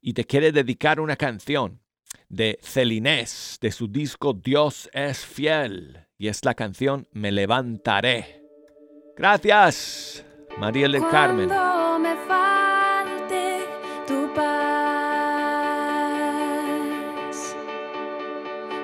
y 0.00 0.14
te 0.14 0.24
quiere 0.24 0.52
dedicar 0.52 1.00
una 1.00 1.16
canción 1.16 1.82
de 2.30 2.58
Celinés 2.62 3.58
de 3.60 3.70
su 3.70 3.88
disco 3.88 4.32
Dios 4.32 4.88
es 4.94 5.26
fiel 5.26 6.06
y 6.16 6.28
es 6.28 6.44
la 6.46 6.54
canción 6.54 7.06
Me 7.12 7.30
levantaré. 7.30 8.41
Gracias, 9.14 10.24
María 10.58 10.88
del 10.88 11.06
Carmen. 11.08 11.48
Me 11.48 12.16
falte 12.26 13.66
tu 14.06 14.32
paz, 14.34 14.44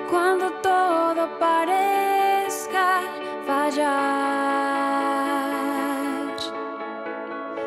cuando 0.09 0.51
todo 0.61 1.27
parezca 1.39 3.01
fallar, 3.47 3.89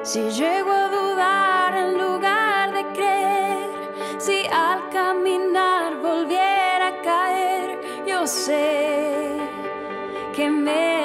si 0.05 0.31
llego 0.31 0.71
a 0.71 0.89
dudar 0.89 1.75
en 1.77 1.99
lugar 1.99 2.73
de 2.73 2.87
creer, 2.93 3.71
si 4.19 4.47
al 4.47 4.89
caminar 4.91 5.97
volviera 6.01 6.87
a 6.89 7.03
caer, 7.03 7.81
yo 8.07 8.25
sé 8.27 9.37
que 10.35 10.49
me 10.49 11.02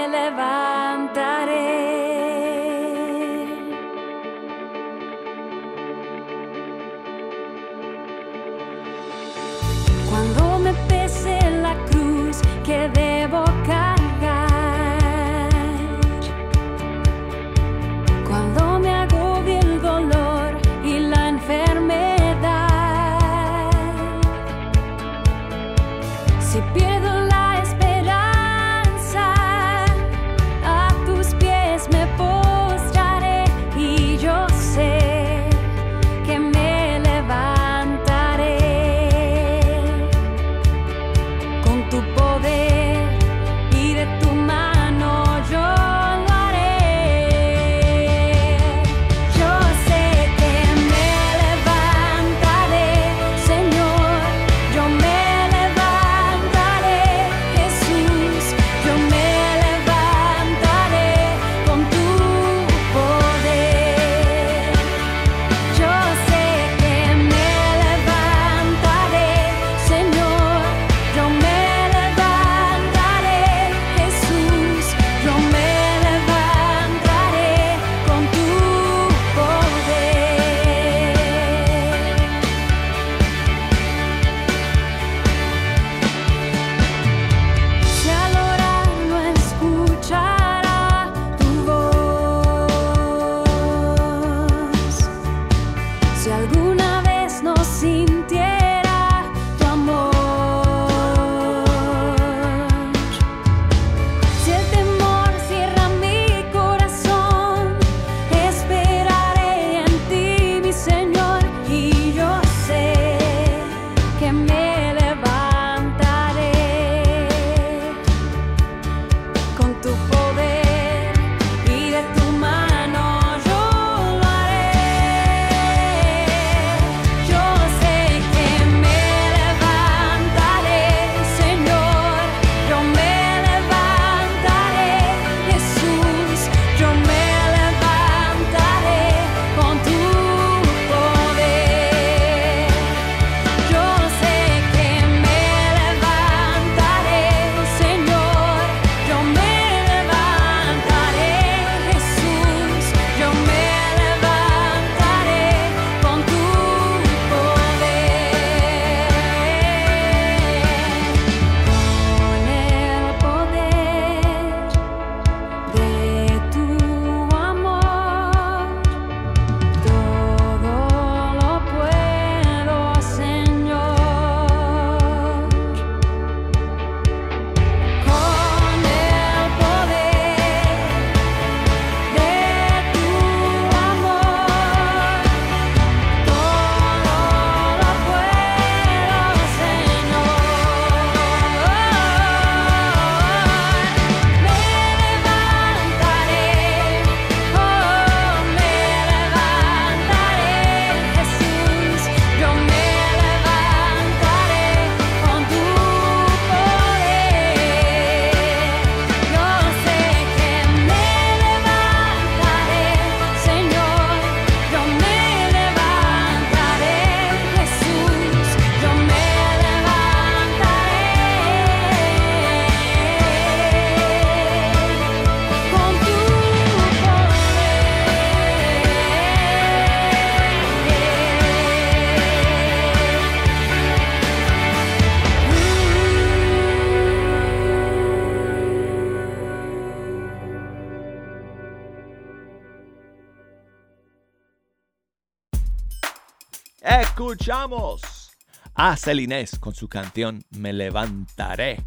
escuchamos 247.31 248.31
a 248.73 248.95
Celinés 248.95 249.59
con 249.59 249.75
su 249.75 249.89
canción 249.89 250.45
Me 250.51 250.71
levantaré. 250.71 251.83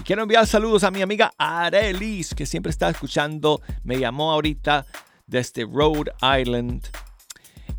Y 0.00 0.02
quiero 0.02 0.22
enviar 0.22 0.44
saludos 0.44 0.82
a 0.82 0.90
mi 0.90 1.02
amiga 1.02 1.32
Arelis, 1.38 2.34
que 2.34 2.44
siempre 2.44 2.70
está 2.70 2.90
escuchando. 2.90 3.62
Me 3.84 3.96
llamó 3.96 4.32
ahorita 4.32 4.86
desde 5.26 5.64
Rhode 5.64 6.10
Island. 6.40 6.84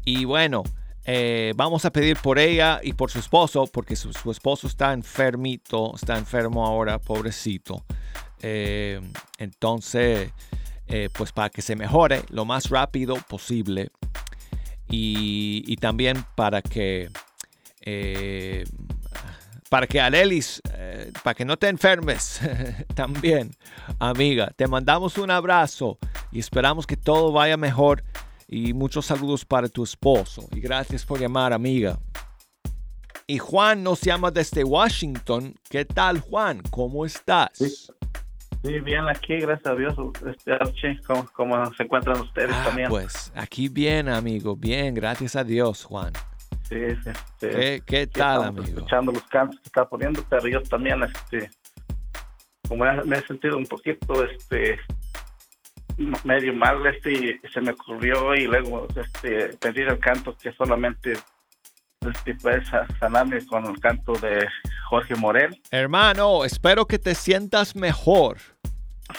Y 0.05 0.23
bueno, 0.23 0.63
eh, 1.03 1.51
vamos 1.57 1.83
a 1.83 1.91
pedir 1.91 2.15
por 2.17 2.39
ella 2.39 2.79
y 2.81 2.93
por 2.93 3.11
su 3.11 3.19
esposo, 3.19 3.67
porque 3.67 3.97
su, 3.97 4.13
su 4.13 4.31
esposo 4.31 4.67
está 4.67 4.93
enfermito, 4.93 5.93
está 5.93 6.17
enfermo 6.17 6.65
ahora, 6.65 6.99
pobrecito. 6.99 7.83
Eh, 8.41 9.01
entonces, 9.39 10.31
eh, 10.87 11.09
pues 11.13 11.33
para 11.33 11.49
que 11.49 11.61
se 11.61 11.75
mejore 11.75 12.23
lo 12.29 12.45
más 12.45 12.69
rápido 12.69 13.15
posible. 13.27 13.91
Y, 14.89 15.75
también 15.77 16.25
para 16.35 16.61
que 16.61 17.09
eh, 17.81 18.65
para 19.69 19.85
que 19.85 20.01
Alelis, 20.01 20.61
eh, 20.73 21.11
para 21.23 21.35
que 21.35 21.45
no 21.45 21.57
te 21.57 21.67
enfermes 21.67 22.41
también, 22.95 23.51
amiga. 23.99 24.51
Te 24.55 24.67
mandamos 24.67 25.17
un 25.17 25.29
abrazo 25.29 25.99
y 26.31 26.39
esperamos 26.39 26.87
que 26.87 26.97
todo 26.97 27.31
vaya 27.31 27.55
mejor. 27.55 28.03
Y 28.47 28.73
muchos 28.73 29.05
saludos 29.05 29.45
para 29.45 29.69
tu 29.69 29.83
esposo. 29.83 30.47
Y 30.51 30.59
gracias 30.59 31.05
por 31.05 31.19
llamar, 31.19 31.53
amiga. 31.53 31.99
Y 33.27 33.37
Juan 33.37 33.83
nos 33.83 34.01
llama 34.01 34.31
desde 34.31 34.63
Washington. 34.63 35.53
¿Qué 35.69 35.85
tal, 35.85 36.19
Juan? 36.19 36.63
¿Cómo 36.71 37.05
estás? 37.05 37.49
Sí. 37.53 37.75
Sí, 38.63 38.79
bien 38.81 39.07
aquí, 39.07 39.37
gracias 39.37 39.67
a 39.67 39.75
Dios, 39.75 39.95
este 40.27 40.51
Archie, 40.51 40.99
¿cómo, 41.07 41.25
cómo 41.31 41.73
se 41.75 41.83
encuentran 41.83 42.19
ustedes 42.19 42.51
Ah, 42.53 42.63
también? 42.65 42.89
pues 42.89 43.31
aquí 43.35 43.69
bien, 43.69 44.09
amigo. 44.09 44.55
Bien, 44.57 44.93
gracias 44.93 45.35
a 45.37 45.43
Dios, 45.45 45.85
Juan. 45.85 46.11
Sí, 46.63 46.75
sí, 47.03 47.11
sí. 47.39 47.47
¿Qué, 47.85 48.07
tal, 48.11 48.43
amigo? 48.43 48.65
Escuchando 48.79 49.13
los 49.13 49.23
cantos 49.23 49.59
que 49.61 49.67
está 49.67 49.87
poniendo, 49.87 50.23
pero 50.29 50.47
yo 50.47 50.61
también, 50.63 51.01
este, 51.03 51.49
como 52.67 52.83
me 53.05 53.17
he 53.17 53.21
sentido 53.21 53.57
un 53.57 53.65
poquito, 53.65 54.25
este, 54.25 54.77
medio 56.23 56.53
mal, 56.53 56.85
este, 56.85 57.11
y 57.13 57.39
se 57.51 57.61
me 57.61 57.71
ocurrió 57.71 58.35
y 58.35 58.45
luego, 58.45 58.87
este, 58.95 59.57
pedir 59.57 59.87
el 59.87 59.99
canto 59.99 60.35
que 60.37 60.51
solamente, 60.53 61.13
este, 62.07 62.35
puede 62.35 62.63
sa- 62.65 62.87
sanarme 62.99 63.45
con 63.45 63.65
el 63.65 63.79
canto 63.79 64.13
de 64.13 64.47
Jorge 64.89 65.15
Morel. 65.15 65.61
Hermano, 65.71 66.45
espero 66.45 66.85
que 66.85 66.97
te 66.97 67.13
sientas 67.15 67.75
mejor. 67.75 68.37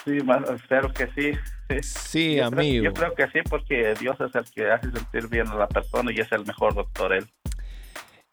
Sí, 0.05 0.13
más, 0.25 0.49
espero 0.49 0.93
que 0.93 1.07
sí. 1.09 1.33
sí. 1.69 1.83
Sí, 1.83 2.37
Yo 2.37 2.51
creo- 2.51 2.61
amigo. 2.61 2.85
yo 2.85 2.93
creo 2.93 3.15
que 3.15 3.27
sí, 3.29 3.41
porque 3.49 3.95
Dios 3.99 4.17
es 4.21 4.35
el 4.35 4.45
que 4.55 4.71
hace 4.71 4.91
sentir 4.93 5.29
bien 5.29 5.49
a 5.49 5.57
la 5.57 5.69
persona 5.69 6.11
y 6.13 6.21
es 6.21 6.31
el 6.33 6.47
mejor 6.47 6.75
doctor 6.75 7.13
él. 7.13 7.27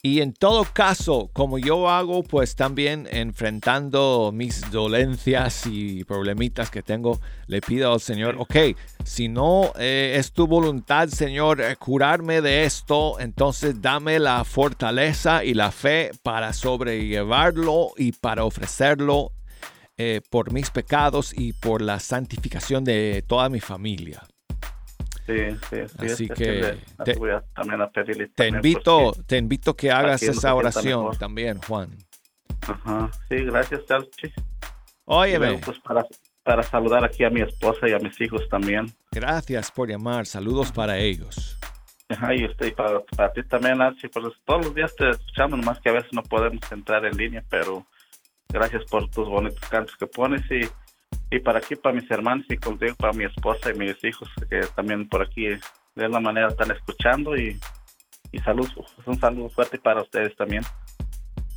Y 0.07 0.21
en 0.21 0.31
todo 0.31 0.63
caso, 0.63 1.29
como 1.33 1.57
yo 1.57 1.89
hago, 1.89 2.23
pues 2.23 2.55
también 2.55 3.09
enfrentando 3.11 4.31
mis 4.33 4.71
dolencias 4.71 5.65
y 5.65 6.05
problemitas 6.05 6.71
que 6.71 6.81
tengo, 6.81 7.19
le 7.47 7.59
pido 7.59 7.91
al 7.91 7.99
Señor, 7.99 8.37
ok, 8.39 8.55
si 9.03 9.27
no 9.27 9.73
eh, 9.77 10.15
es 10.17 10.31
tu 10.31 10.47
voluntad, 10.47 11.09
Señor, 11.09 11.59
eh, 11.59 11.75
curarme 11.75 12.39
de 12.39 12.63
esto, 12.63 13.19
entonces 13.19 13.81
dame 13.81 14.17
la 14.19 14.45
fortaleza 14.45 15.43
y 15.43 15.53
la 15.53 15.71
fe 15.71 16.11
para 16.23 16.53
sobrellevarlo 16.53 17.89
y 17.97 18.13
para 18.13 18.45
ofrecerlo 18.45 19.33
eh, 19.97 20.21
por 20.29 20.53
mis 20.53 20.69
pecados 20.69 21.33
y 21.37 21.51
por 21.51 21.81
la 21.81 21.99
santificación 21.99 22.85
de 22.85 23.25
toda 23.27 23.49
mi 23.49 23.59
familia. 23.59 24.23
Sí, 25.27 25.33
sí, 25.69 25.75
sí. 25.99 26.05
Así 26.05 26.23
es 26.23 26.31
que 26.31 26.77
te- 27.03 27.17
también 27.53 27.81
a 27.81 27.89
pedirle 27.89 28.27
Te 28.27 28.33
también 28.49 28.55
invito, 28.55 28.97
porque- 29.05 29.23
te 29.23 29.37
invito 29.37 29.75
que 29.75 29.91
hagas 29.91 30.23
esa 30.23 30.55
oración 30.55 31.01
mejor. 31.01 31.17
también, 31.17 31.59
Juan. 31.61 31.89
Ajá, 32.61 33.11
sí, 33.29 33.35
gracias. 33.43 33.81
Y 34.23 34.31
Óyeme. 35.05 35.59
pues 35.63 35.79
para, 35.79 36.05
para 36.43 36.63
saludar 36.63 37.03
aquí 37.05 37.23
a 37.23 37.29
mi 37.29 37.41
esposa 37.41 37.87
y 37.87 37.93
a 37.93 37.99
mis 37.99 38.19
hijos 38.21 38.47
también. 38.49 38.85
Gracias 39.11 39.71
por 39.71 39.89
llamar. 39.89 40.25
Saludos 40.25 40.71
para 40.71 40.97
ellos. 40.97 41.57
Ajá, 42.09 42.33
y 42.33 42.45
este, 42.45 42.67
y 42.67 42.71
para, 42.71 43.01
para 43.01 43.33
ti 43.33 43.43
también, 43.43 43.81
Archie, 43.81 44.09
pues 44.09 44.25
todos 44.45 44.65
los 44.65 44.73
días 44.75 44.95
te 44.95 45.09
escuchamos, 45.09 45.59
nomás 45.59 45.79
que 45.81 45.89
a 45.89 45.93
veces 45.93 46.09
no 46.13 46.23
podemos 46.23 46.61
entrar 46.71 47.05
en 47.05 47.17
línea, 47.17 47.43
pero 47.49 47.85
gracias 48.47 48.85
por 48.85 49.09
tus 49.09 49.27
bonitos 49.27 49.59
cantos 49.69 49.95
que 49.97 50.07
pones 50.07 50.41
y, 50.49 50.61
y 51.29 51.39
para 51.39 51.59
aquí, 51.59 51.75
para 51.75 51.95
mis 51.95 52.09
hermanos 52.09 52.45
y 52.49 52.57
contigo, 52.57 52.95
para 52.95 53.13
mi 53.13 53.25
esposa 53.25 53.71
y 53.73 53.77
mis 53.77 54.01
hijos, 54.03 54.29
que 54.49 54.61
también 54.75 55.07
por 55.07 55.21
aquí 55.21 55.47
de 55.95 56.03
alguna 56.03 56.21
manera 56.21 56.47
están 56.47 56.71
escuchando 56.71 57.35
y, 57.35 57.59
y 58.31 58.39
saludos, 58.39 58.95
un 59.05 59.19
saludo 59.19 59.49
fuerte 59.49 59.77
para 59.77 60.01
ustedes 60.01 60.35
también. 60.35 60.63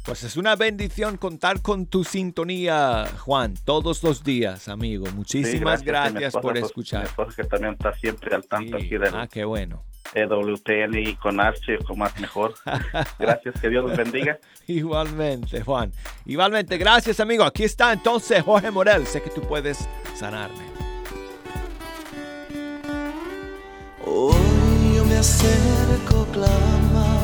Pues 0.04 0.24
es 0.24 0.36
una 0.36 0.56
bendición 0.56 1.18
contar 1.18 1.60
con 1.60 1.86
tu 1.86 2.04
sintonía, 2.04 3.06
Juan, 3.18 3.54
todos 3.64 4.02
los 4.02 4.24
días, 4.24 4.68
amigo. 4.68 5.06
Muchísimas 5.14 5.82
gracias, 5.82 6.22
esposa, 6.22 6.40
por 6.40 6.52
pues, 6.52 6.64
escuchar. 6.64 7.02
Mi 7.02 7.08
esposa 7.08 7.36
que 7.36 7.44
también 7.44 7.74
está 7.74 7.92
siempre 7.98 8.34
al 8.34 8.46
tanto 8.46 8.78
Sí. 8.78 8.86
aquí 8.86 9.04
Ah, 9.12 9.28
qué 9.30 9.44
bueno. 9.44 9.84
EWTN 10.14 10.98
y 10.98 11.14
con 11.14 11.40
Archie, 11.40 11.78
con 11.78 11.98
más 11.98 12.18
mejor. 12.18 12.54
Gracias, 13.18 13.60
que 13.60 13.68
Dios 13.68 13.84
los 13.84 13.96
bendiga. 13.96 14.38
Igualmente, 14.66 15.62
Juan. 15.62 15.92
Igualmente, 16.26 16.78
gracias, 16.78 17.20
amigo. 17.20 17.44
Aquí 17.44 17.64
está 17.64 17.92
entonces 17.92 18.42
Jorge 18.42 18.70
Morel. 18.70 19.06
Sé 19.06 19.20
que 19.22 19.30
tú 19.30 19.40
puedes 19.42 19.88
sanarme. 20.14 20.70
Hoy 24.04 24.94
yo 24.96 25.04
me 25.04 25.16
acerco, 25.16 26.26
clama, 26.32 27.20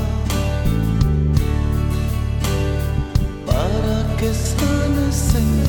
para 3.47 4.17
que 4.19 4.33
sane, 4.33 5.13
Señor. 5.13 5.66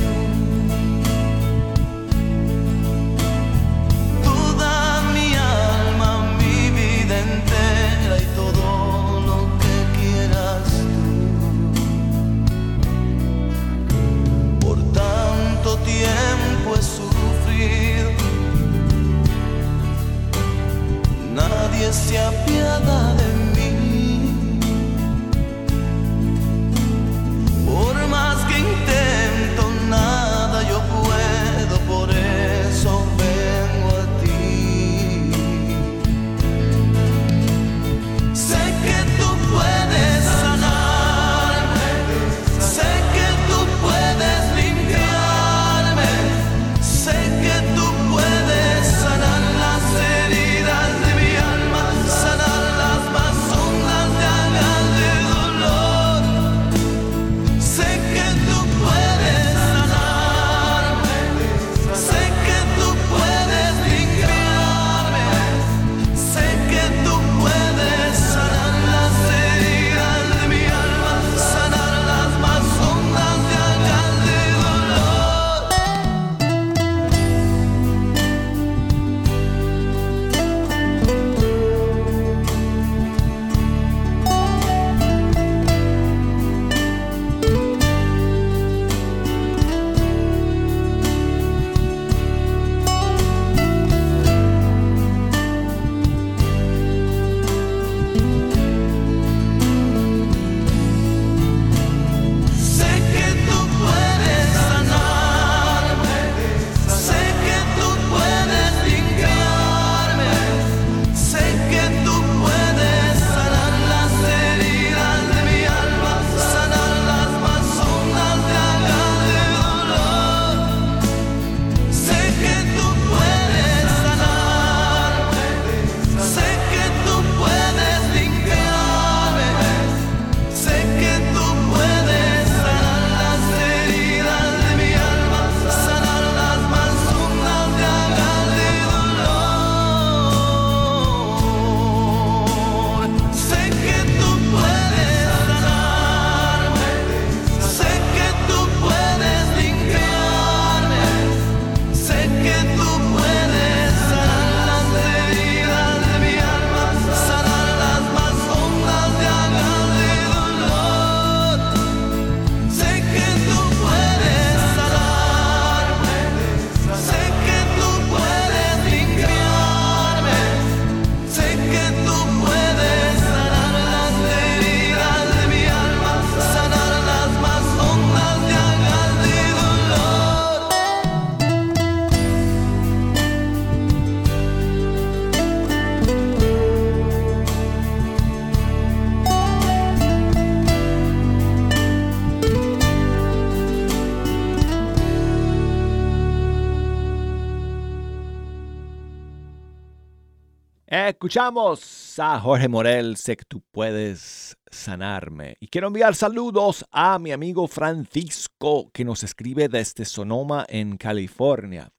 Escuchamos 201.28 202.18
a 202.18 202.40
Jorge 202.40 202.68
Morel, 202.68 203.18
sé 203.18 203.36
que 203.36 203.44
tú 203.44 203.62
puedes 203.70 204.56
sanarme. 204.70 205.58
Y 205.60 205.66
quiero 205.66 205.88
enviar 205.88 206.14
saludos 206.14 206.86
a 206.90 207.18
mi 207.18 207.32
amigo 207.32 207.68
Francisco, 207.68 208.90
que 208.94 209.04
nos 209.04 209.22
escribe 209.22 209.68
desde 209.68 210.06
Sonoma, 210.06 210.64
en 210.70 210.96
California. 210.96 211.90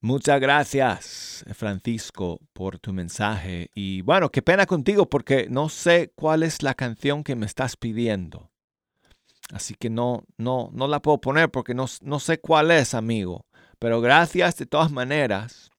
Muchas 0.00 0.40
gracias, 0.40 1.44
Francisco, 1.52 2.40
por 2.54 2.78
tu 2.78 2.94
mensaje. 2.94 3.70
Y 3.74 4.00
bueno, 4.00 4.30
qué 4.30 4.40
pena 4.40 4.64
contigo 4.64 5.10
porque 5.10 5.48
no 5.50 5.68
sé 5.68 6.10
cuál 6.14 6.42
es 6.42 6.62
la 6.62 6.72
canción 6.72 7.22
que 7.22 7.36
me 7.36 7.44
estás 7.44 7.76
pidiendo. 7.76 8.50
Así 9.52 9.74
que 9.74 9.90
no, 9.90 10.24
no, 10.38 10.70
no 10.72 10.88
la 10.88 11.02
puedo 11.02 11.20
poner 11.20 11.50
porque 11.50 11.74
no, 11.74 11.84
no 12.00 12.18
sé 12.18 12.40
cuál 12.40 12.70
es, 12.70 12.94
amigo. 12.94 13.44
Pero 13.78 14.00
gracias 14.00 14.56
de 14.56 14.64
todas 14.64 14.90
maneras 14.90 15.70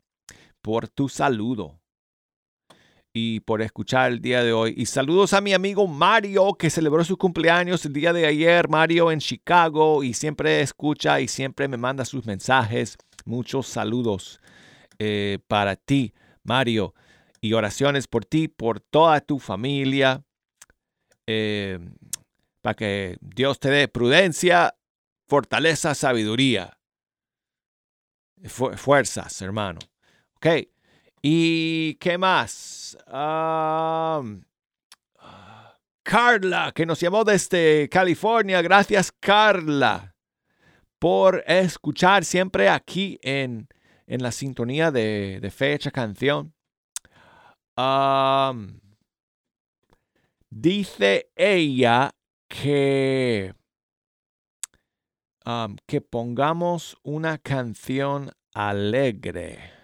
por 0.61 0.87
tu 0.87 1.09
saludo 1.09 1.79
y 3.13 3.39
por 3.39 3.61
escuchar 3.61 4.11
el 4.11 4.21
día 4.21 4.43
de 4.43 4.53
hoy. 4.53 4.73
Y 4.77 4.85
saludos 4.85 5.33
a 5.33 5.41
mi 5.41 5.53
amigo 5.53 5.87
Mario, 5.87 6.53
que 6.53 6.69
celebró 6.69 7.03
su 7.03 7.17
cumpleaños 7.17 7.85
el 7.85 7.93
día 7.93 8.13
de 8.13 8.25
ayer. 8.27 8.69
Mario 8.69 9.11
en 9.11 9.19
Chicago 9.19 10.03
y 10.03 10.13
siempre 10.13 10.61
escucha 10.61 11.19
y 11.19 11.27
siempre 11.27 11.67
me 11.67 11.77
manda 11.77 12.05
sus 12.05 12.25
mensajes. 12.25 12.97
Muchos 13.25 13.67
saludos 13.67 14.39
eh, 14.99 15.39
para 15.47 15.75
ti, 15.75 16.13
Mario. 16.43 16.93
Y 17.41 17.53
oraciones 17.53 18.07
por 18.07 18.25
ti, 18.25 18.47
por 18.47 18.79
toda 18.79 19.19
tu 19.21 19.39
familia. 19.39 20.23
eh, 21.25 21.79
para 22.61 22.75
que 22.75 23.17
Dios 23.21 23.59
te 23.59 23.69
dé 23.69 23.87
prudencia, 23.87 24.75
fortaleza, 25.27 25.95
sabiduría. 25.95 26.77
Fu- 28.45 28.73
fuerzas, 28.77 29.41
hermano. 29.41 29.79
Ok. 30.35 30.47
¿Y 31.21 31.95
qué 31.95 32.17
más? 32.17 32.97
Carla, 36.03 36.71
que 36.73 36.85
nos 36.85 36.99
llamó 36.99 37.23
desde 37.23 37.89
California. 37.89 38.61
Gracias, 38.61 39.11
Carla, 39.11 40.15
por 40.99 41.43
escuchar 41.47 42.23
siempre 42.23 42.69
aquí 42.69 43.19
en, 43.21 43.67
en 44.05 44.23
la 44.23 44.31
sintonía 44.31 44.91
de, 44.91 45.39
de 45.41 45.51
Fecha 45.51 45.91
Canción. 45.91 46.53
Dice 50.49 51.29
ella 51.35 52.11
que, 52.47 53.53
que 55.85 56.01
pongamos 56.01 56.97
una 57.03 57.37
canción 57.37 58.31
alegre. 58.53 59.76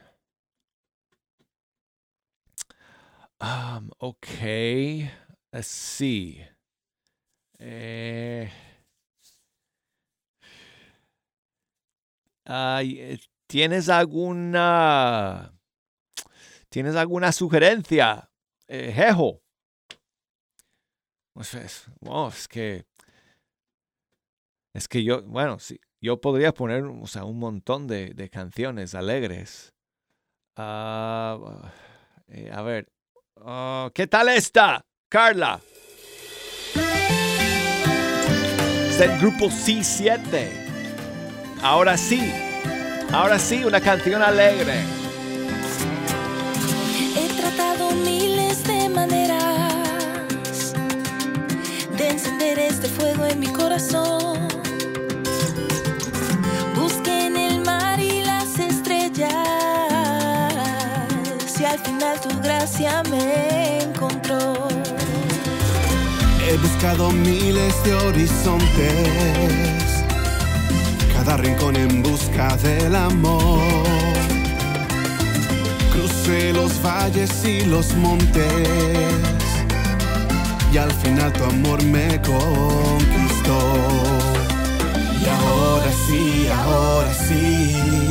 Um, 3.44 3.90
ok. 4.00 4.26
Let's 5.52 5.68
see. 5.68 6.48
Eh, 7.60 8.50
eh, 12.48 13.20
¿Tienes 13.48 13.90
alguna. 13.90 15.54
¿Tienes 16.70 16.96
alguna 16.96 17.34
sugerencia, 17.34 18.32
eh, 18.68 18.94
Jejo? 18.94 19.42
Pues 21.34 21.54
es 21.54 22.48
que. 22.48 22.86
Es 24.74 24.88
que 24.88 25.04
yo, 25.04 25.22
bueno, 25.24 25.60
sí, 25.60 25.82
yo 26.02 26.22
podría 26.22 26.54
poner 26.54 26.84
o 26.86 27.08
sea, 27.08 27.26
un 27.26 27.40
montón 27.40 27.88
de, 27.88 28.14
de 28.14 28.30
canciones 28.30 28.96
alegres. 28.96 29.74
Ah, 30.56 31.72
eh, 32.28 32.50
a 32.52 32.62
ver, 32.62 32.93
Ah, 33.46 33.92
¿Qué 33.94 34.08
tal 34.08 34.30
esta, 34.30 34.86
Carla? 35.10 35.60
Es 38.90 38.98
del 38.98 39.20
grupo 39.20 39.48
C7. 39.48 40.48
Ahora 41.62 41.98
sí, 41.98 42.32
ahora 43.12 43.38
sí, 43.40 43.66
una 43.66 43.82
canción 43.82 44.22
alegre. 44.22 44.76
He 47.18 47.28
tratado 47.42 47.92
miles 47.92 48.64
de 48.64 48.88
maneras 48.88 50.74
de 51.98 52.08
encender 52.08 52.60
este 52.60 52.88
fuego 52.88 53.26
en 53.26 53.42
mi 53.42 53.48
corazón. 53.48 54.63
Gracia 62.64 63.04
me 63.12 63.84
encontró. 63.84 64.70
He 66.48 66.56
buscado 66.56 67.12
miles 67.12 67.76
de 67.84 67.94
horizontes, 67.94 69.84
cada 71.14 71.36
rincón 71.36 71.76
en 71.76 72.02
busca 72.02 72.56
del 72.58 72.96
amor. 72.96 73.60
Crucé 75.92 76.54
los 76.54 76.82
valles 76.82 77.32
y 77.44 77.66
los 77.66 77.94
montes, 77.96 78.70
y 80.72 80.78
al 80.78 80.92
final 81.04 81.34
tu 81.34 81.44
amor 81.44 81.84
me 81.84 82.22
conquistó. 82.22 83.60
Y 85.22 85.28
ahora 85.28 85.92
sí, 86.08 86.48
ahora 86.48 87.14
sí. 87.14 88.03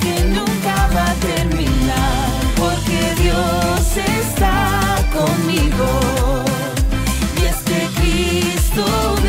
Que 0.00 0.24
nunca 0.24 0.74
va 0.94 1.04
a 1.10 1.14
terminar. 1.14 2.28
Porque 2.56 3.00
Dios 3.22 3.96
está 3.96 4.80
conmigo. 5.12 5.88
Y 7.40 7.46
es 7.46 7.56
que 7.68 7.80
Cristo 8.00 9.19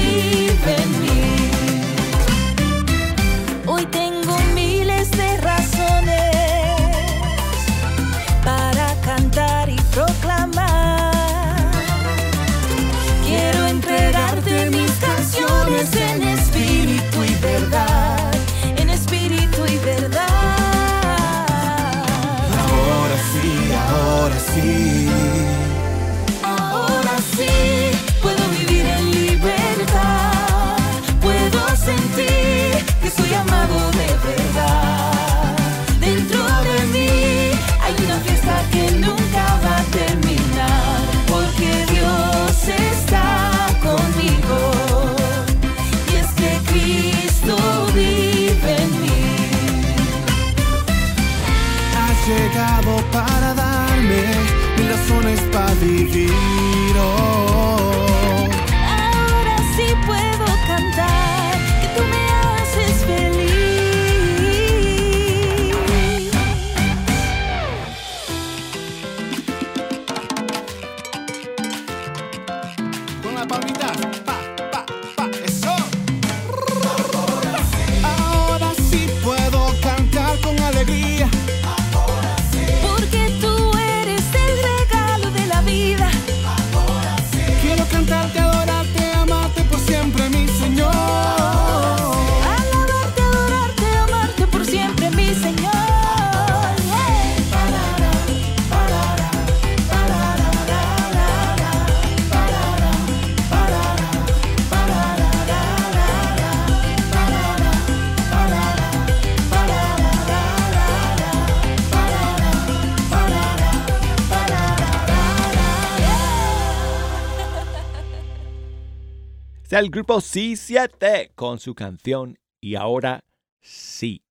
el 119.82 119.89
grupo 119.89 120.17
C7 120.17 121.32
con 121.34 121.57
su 121.57 121.73
canción 121.73 122.38
Y 122.61 122.75
ahora 122.75 123.23
sí. 123.61 124.23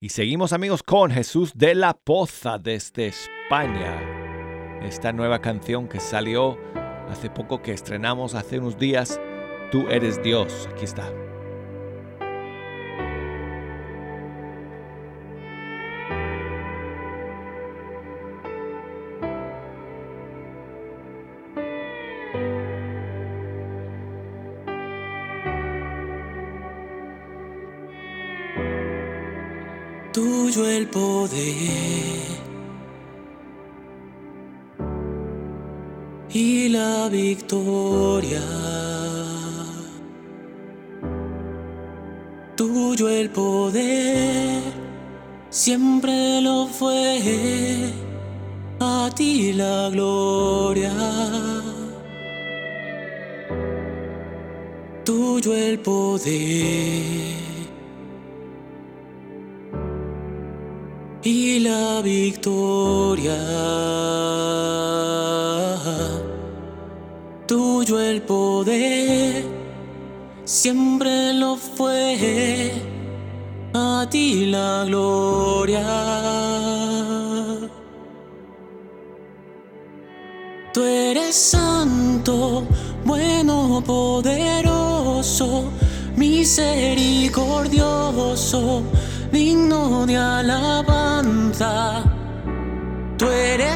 Y 0.00 0.08
seguimos 0.08 0.52
amigos 0.52 0.82
con 0.82 1.12
Jesús 1.12 1.52
de 1.54 1.76
la 1.76 1.94
Poza 1.94 2.58
desde 2.58 3.06
España. 3.06 4.80
Esta 4.82 5.12
nueva 5.12 5.40
canción 5.40 5.88
que 5.88 6.00
salió 6.00 6.58
hace 7.08 7.30
poco, 7.30 7.62
que 7.62 7.72
estrenamos 7.72 8.34
hace 8.34 8.58
unos 8.58 8.76
días, 8.76 9.20
Tú 9.70 9.86
eres 9.88 10.20
Dios. 10.22 10.68
Aquí 10.72 10.84
está. 10.84 11.12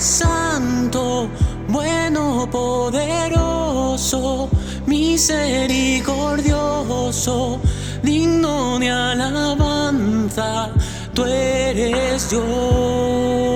santo, 0.03 1.29
bueno, 1.69 2.49
poderoso, 2.51 4.49
misericordioso, 4.87 7.61
digno 8.03 8.81
de 8.81 8.91
alabanza, 8.91 10.71
tú 11.15 11.25
eres 11.25 12.31
Dios. 12.31 13.52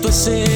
você. 0.00 0.49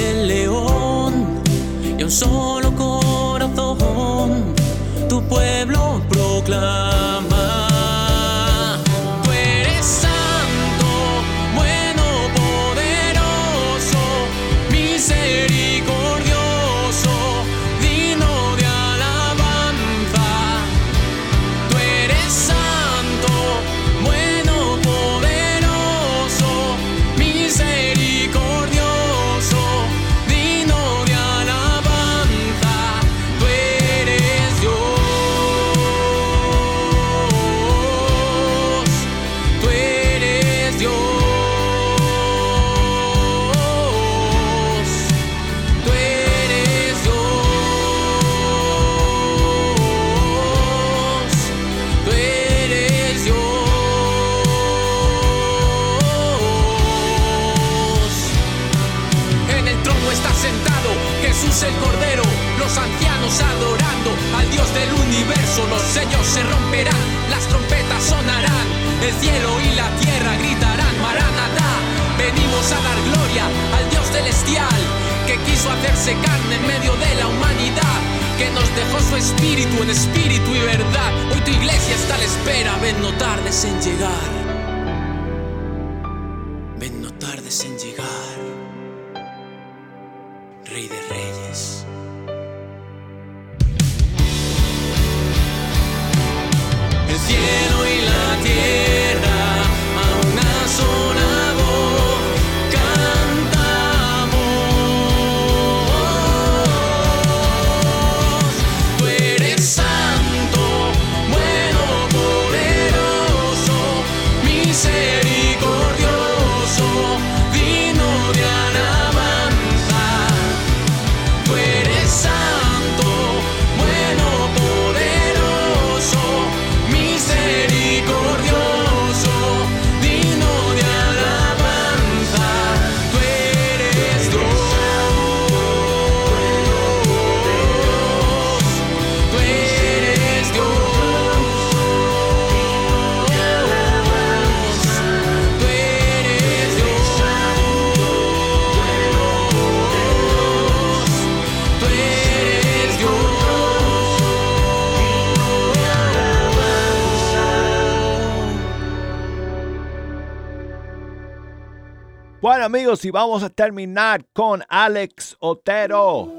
Amigos, 162.64 163.04
y 163.04 163.10
vamos 163.10 163.42
a 163.42 163.50
terminar 163.50 164.24
con 164.32 164.64
Alex 164.68 165.36
Otero. 165.38 166.32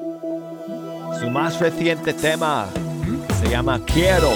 Su 1.19 1.29
más 1.29 1.59
reciente 1.59 2.13
tema 2.13 2.67
se 3.39 3.47
llama 3.47 3.79
Quiero. 3.85 4.31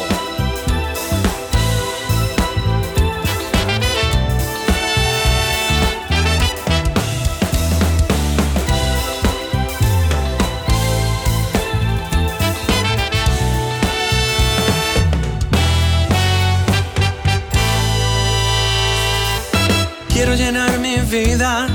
Quiero 20.14 20.36
llenar 20.36 20.78
mi 20.80 20.98
vida 20.98 21.69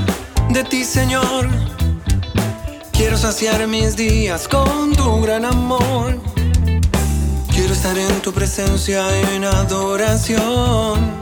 de 0.55 0.63
ti, 0.63 0.85
Señor. 0.85 1.49
Quiero 2.93 3.17
saciar 3.17 3.67
mis 3.67 3.97
días 3.97 4.47
con 4.47 4.95
tu 4.95 5.21
gran 5.21 5.43
amor. 5.43 6.17
Quiero 7.53 7.73
estar 7.73 7.97
en 7.97 8.21
tu 8.21 8.31
presencia 8.31 9.03
en 9.33 9.43
adoración. 9.43 11.19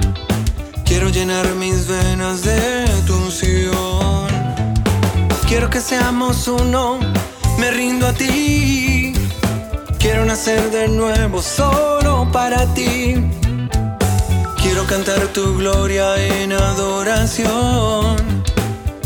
Quiero 0.86 1.10
llenar 1.10 1.48
mis 1.56 1.88
venas 1.88 2.44
de 2.44 2.86
tu 3.08 3.16
unción. 3.16 4.28
Quiero 5.48 5.68
que 5.68 5.82
seamos 5.82 6.48
uno, 6.48 7.00
me 7.58 7.72
rindo 7.72 8.06
a 8.06 8.14
ti. 8.14 9.14
Quiero 9.98 10.26
nacer 10.26 10.70
de 10.70 10.88
nuevo 10.90 11.42
solo 11.42 12.30
para 12.32 12.72
ti. 12.76 13.16
Quiero 14.62 14.86
cantar 14.86 15.22
tu 15.30 15.58
gloria 15.58 16.24
en 16.24 16.54
adoración. 16.54 18.33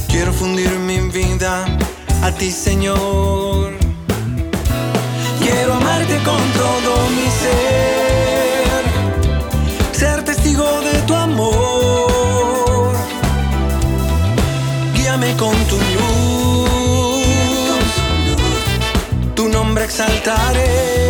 Quiero 0.08 0.34
fundir 0.34 0.72
mi 0.80 1.00
vida 1.10 1.66
a 2.24 2.32
ti, 2.32 2.52
Señor. 2.52 3.74
Quiero 5.40 5.74
amarte 5.74 6.18
con 6.24 6.42
todo 6.62 7.10
mi 7.16 7.28
ser. 7.42 8.84
Ser 9.92 10.24
testigo 10.24 10.82
de 10.82 10.94
tu 11.08 11.14
amor. 11.14 12.94
Guíame 14.96 15.36
con 15.36 15.56
tu 15.70 15.76
luz. 15.76 17.18
Tu 19.36 19.48
nombre 19.50 19.86
exaltaré. 19.86 21.07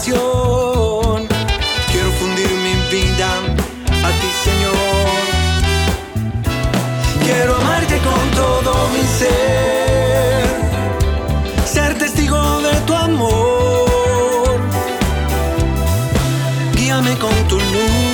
Quiero 0.00 0.22
fundir 2.18 2.50
mi 2.50 2.74
vida 2.90 3.28
a 3.28 4.10
ti, 4.20 4.30
Señor. 4.42 5.24
Quiero 7.22 7.56
amarte 7.56 7.98
con 7.98 8.30
todo 8.30 8.72
mi 8.94 9.04
ser, 9.18 10.46
ser 11.66 11.98
testigo 11.98 12.40
de 12.62 12.74
tu 12.86 12.94
amor. 12.94 14.60
Guíame 16.74 17.14
con 17.18 17.34
tu 17.48 17.56
luz, 17.56 18.06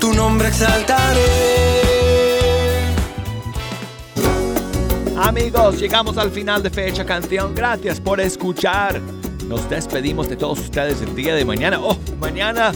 tu 0.00 0.12
nombre 0.14 0.48
exaltaré. 0.48 1.33
Llegamos 5.44 6.16
al 6.16 6.30
final 6.30 6.62
de 6.62 6.70
Fecha 6.70 7.04
Canción. 7.04 7.54
Gracias 7.54 8.00
por 8.00 8.18
escuchar. 8.18 8.98
Nos 9.46 9.68
despedimos 9.68 10.26
de 10.26 10.36
todos 10.36 10.58
ustedes 10.58 11.02
el 11.02 11.14
día 11.14 11.34
de 11.34 11.44
mañana. 11.44 11.78
Oh, 11.82 11.98
mañana 12.18 12.72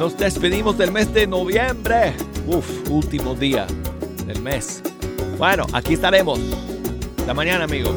nos 0.00 0.18
despedimos 0.18 0.76
del 0.76 0.90
mes 0.90 1.14
de 1.14 1.28
noviembre. 1.28 2.12
Uf, 2.48 2.90
último 2.90 3.36
día 3.36 3.68
del 4.26 4.42
mes. 4.42 4.82
Bueno, 5.38 5.64
aquí 5.72 5.94
estaremos. 5.94 6.40
Hasta 7.18 7.32
mañana, 7.32 7.64
amigos. 7.64 7.94